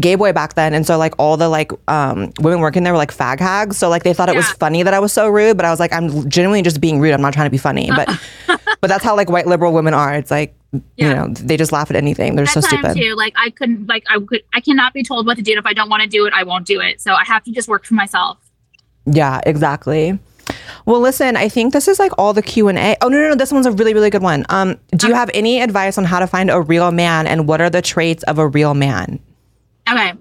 [0.00, 0.74] gay boy back then.
[0.74, 3.76] And so like all the like um women working there were like fag hags.
[3.76, 5.80] So like they thought it was funny that I was so rude, but I was
[5.80, 7.12] like, I'm genuinely just being rude.
[7.12, 7.90] I'm not trying to be funny.
[7.94, 8.08] But
[8.80, 10.14] but that's how like white liberal women are.
[10.14, 10.54] It's like
[10.96, 12.36] you know, they just laugh at anything.
[12.36, 13.00] They're so That time stupid.
[13.00, 15.52] too, like I couldn't like I could I cannot be told what to do.
[15.52, 17.00] And if I don't want to do it, I won't do it.
[17.00, 18.38] So I have to just work for myself.
[19.06, 20.18] Yeah, exactly.
[20.86, 22.96] Well, listen, I think this is like all the Q and A.
[23.02, 24.44] Oh no, no, no, this one's a really, really good one.
[24.48, 27.60] Um, do you have any advice on how to find a real man, and what
[27.60, 29.20] are the traits of a real man?
[29.88, 30.12] Okay.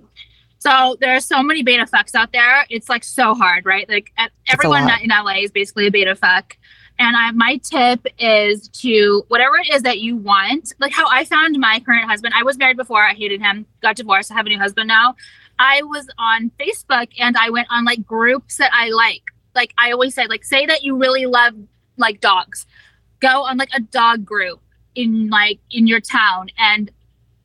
[0.60, 2.66] So there are so many beta fucks out there.
[2.70, 3.88] It's like so hard, right?
[3.88, 4.12] Like
[4.50, 6.58] everyone in LA is basically a beta fuck.
[7.00, 11.24] And I, my tip is to whatever it is that you want, like how I
[11.24, 12.34] found my current husband.
[12.36, 15.16] I was married before, I hated him, got divorced, I have a new husband now.
[15.60, 19.24] I was on Facebook and I went on like groups that I like.
[19.56, 21.54] Like I always say, like say that you really love
[21.96, 22.66] like dogs.
[23.22, 24.60] Go on like a dog group
[24.94, 26.92] in like in your town and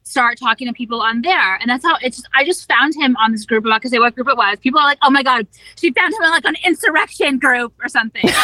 [0.05, 1.57] start talking to people on there.
[1.57, 3.64] And that's how it's just, I just found him on this group.
[3.64, 4.59] I'm not gonna say what group it was.
[4.61, 5.46] People are like, oh my God,
[5.76, 8.28] she found him on like an insurrection group or something.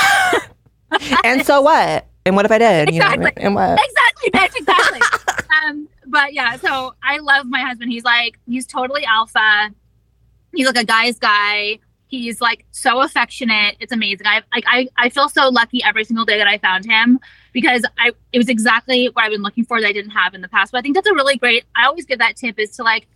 [1.24, 2.06] And so what?
[2.26, 2.92] And what if I did?
[2.92, 3.78] You know, and what?
[3.80, 5.44] exactly, bitch, exactly.
[5.64, 7.90] um, but yeah, so I love my husband.
[7.90, 9.70] He's like, he's totally alpha.
[10.54, 11.78] He's like a guy's guy.
[12.08, 13.76] He's like so affectionate.
[13.78, 14.26] It's amazing.
[14.26, 17.20] I like I, I feel so lucky every single day that I found him
[17.52, 20.40] because I it was exactly what I've been looking for that I didn't have in
[20.40, 20.72] the past.
[20.72, 21.64] But I think that's a really great.
[21.76, 23.06] I always give that tip is to like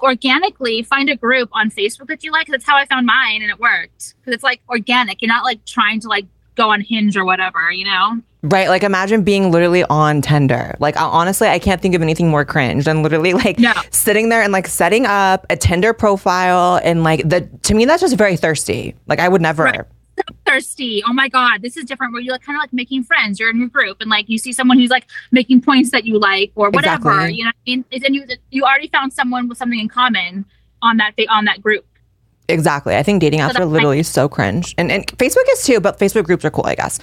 [0.00, 2.46] organically find a group on Facebook that you like.
[2.46, 5.20] That's how I found mine and it worked because it's like organic.
[5.22, 8.20] You're not like trying to like go on Hinge or whatever, you know.
[8.42, 8.68] Right.
[8.68, 10.76] Like imagine being literally on Tinder.
[10.78, 13.72] Like honestly, I can't think of anything more cringe than literally like No.
[13.90, 18.00] sitting there and like setting up a Tinder profile and like the to me that's
[18.00, 18.94] just very thirsty.
[19.06, 19.64] Like I would never.
[19.64, 19.80] Right.
[20.46, 21.02] Thirsty.
[21.06, 22.12] Oh my god, this is different.
[22.12, 23.38] Where you're like kind of like making friends.
[23.38, 26.18] You're in your group, and like you see someone who's like making points that you
[26.18, 27.10] like or whatever.
[27.10, 27.34] Exactly.
[27.34, 30.44] You know, what I mean, and you you already found someone with something in common
[30.82, 31.84] on that on that group.
[32.48, 32.96] Exactly.
[32.96, 34.74] I think dating apps that's are literally so cringe.
[34.78, 36.98] And and Facebook is too, but Facebook groups are cool, I guess.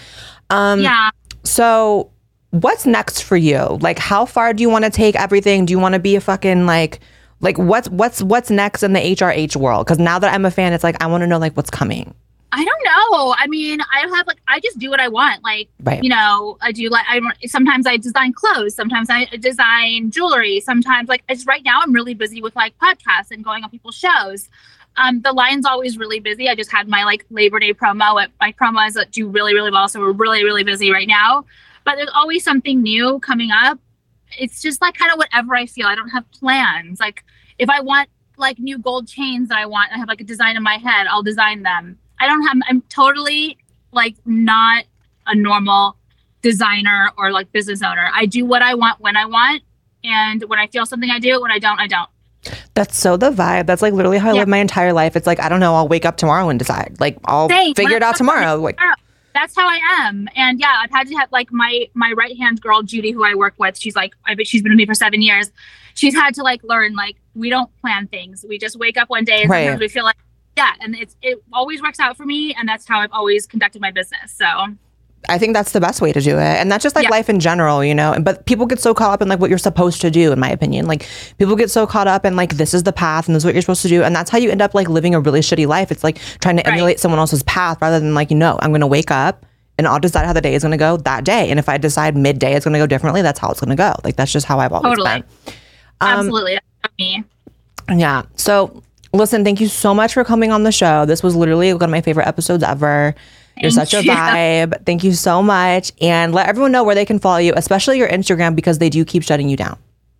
[0.50, 1.12] Um yeah,
[1.44, 2.12] so
[2.50, 3.78] what's next for you?
[3.82, 5.66] Like how far do you want to take everything?
[5.66, 7.00] Do you want to be a fucking like
[7.42, 9.86] like what's what's what's next in the HRH world?
[9.88, 12.16] Cuz now that I'm a fan, it's like I want to know like what's coming.
[12.56, 13.36] I don't know.
[13.38, 15.44] I mean, I have like I just do what I want.
[15.44, 16.02] Like Right.
[16.02, 21.10] you know, I do like I sometimes I design clothes, sometimes I design jewelry, sometimes
[21.10, 24.48] like it's right now I'm really busy with like podcasts and going on people's shows.
[24.96, 26.48] Um, the line's always really busy.
[26.48, 28.24] I just had my like Labor Day promo.
[28.24, 31.44] At, my promos that do really really well, so we're really really busy right now.
[31.84, 33.80] But there's always something new coming up.
[34.40, 35.88] It's just like kind of whatever I feel.
[35.88, 37.02] I don't have plans.
[37.02, 37.26] Like
[37.60, 40.56] if I want like new gold chains that I want, I have like a design
[40.56, 41.08] in my head.
[41.08, 41.98] I'll design them.
[42.20, 42.58] I don't have.
[42.68, 43.58] I'm totally
[43.92, 44.86] like not
[45.28, 45.98] a normal
[46.42, 48.10] designer or like business owner.
[48.14, 49.64] I do what I want when I want,
[50.04, 51.42] and when I feel something, I do it.
[51.42, 52.10] When I don't, I don't.
[52.76, 53.66] That's so the vibe.
[53.66, 54.40] That's like literally how I Yeah.
[54.42, 55.16] live my entire life.
[55.16, 56.96] It's like I don't know, I'll wake up tomorrow and decide.
[57.00, 57.74] Like I'll Same.
[57.74, 58.56] figure it out tomorrow.
[58.58, 58.80] Like
[59.34, 60.30] That's how I am.
[60.36, 63.34] And yeah, I've had to have like my my right hand girl Judy, who I
[63.34, 63.78] work with.
[63.78, 65.52] She's like, I bet she's been with me for seven years.
[65.96, 68.46] She's had to like learn like we don't plan things.
[68.48, 69.64] We just wake up one day and Right.
[69.64, 70.16] sometimes we feel like
[70.58, 73.82] yeah, and it's it always works out for me, and that's how I've always conducted
[73.82, 74.32] my business.
[74.34, 74.46] So
[75.28, 76.42] I think that's the best way to do it.
[76.62, 77.10] And that's just like Yeah.
[77.10, 78.16] life in general, you know.
[78.22, 80.50] But people get so caught up in like what you're supposed to do, in my
[80.52, 80.86] opinion.
[80.86, 81.08] Like
[81.40, 83.56] people get so caught up in like this is the path and this is what
[83.56, 84.04] you're supposed to do.
[84.04, 85.92] And that's how you end up like living a really shitty life.
[85.92, 86.74] It's like trying to Right.
[86.74, 89.48] emulate someone else's path rather than like, you know, I'm gonna wake up
[89.80, 91.50] and I'll decide how the day is gonna go that day.
[91.50, 93.96] And if I decide midday it's gonna go differently, that's how it's gonna go.
[94.04, 95.22] Like that's just how I've always Totally.
[95.22, 95.54] been.
[96.02, 96.60] Um, absolutely,
[97.00, 97.24] me.
[97.90, 98.24] Yeah.
[98.36, 98.84] So
[99.16, 101.06] listen, thank you so much for coming on the show.
[101.06, 103.16] This was literally one of my favorite episodes ever.
[103.58, 104.12] You're Thank such a you.
[104.16, 104.86] vibe.
[104.86, 105.92] Thank you so much.
[106.02, 109.06] And let everyone know where they can follow you, especially your Instagram, because they do
[109.06, 109.78] keep shutting you down.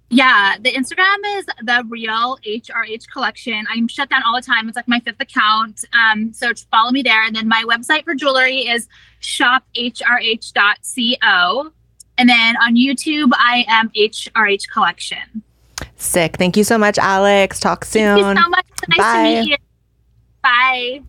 [0.10, 3.66] Yeah, the Instagram is the real HRH collection.
[3.70, 4.68] I'm shut down all the time.
[4.68, 5.84] It's like my fifth account.
[5.94, 7.24] Um, so follow me there.
[7.24, 8.88] And then my website for jewelry is
[9.22, 9.72] shophrh.co.
[12.18, 15.44] And then on YouTube, I am HRH Collection.
[15.98, 16.38] Sick.
[16.38, 17.60] Thank you so much, Alex.
[17.60, 18.18] Talk soon.
[18.18, 18.66] Thank you so much.
[18.90, 19.18] Nice Bye.
[19.18, 19.58] to meet you.
[20.44, 21.02] Bye.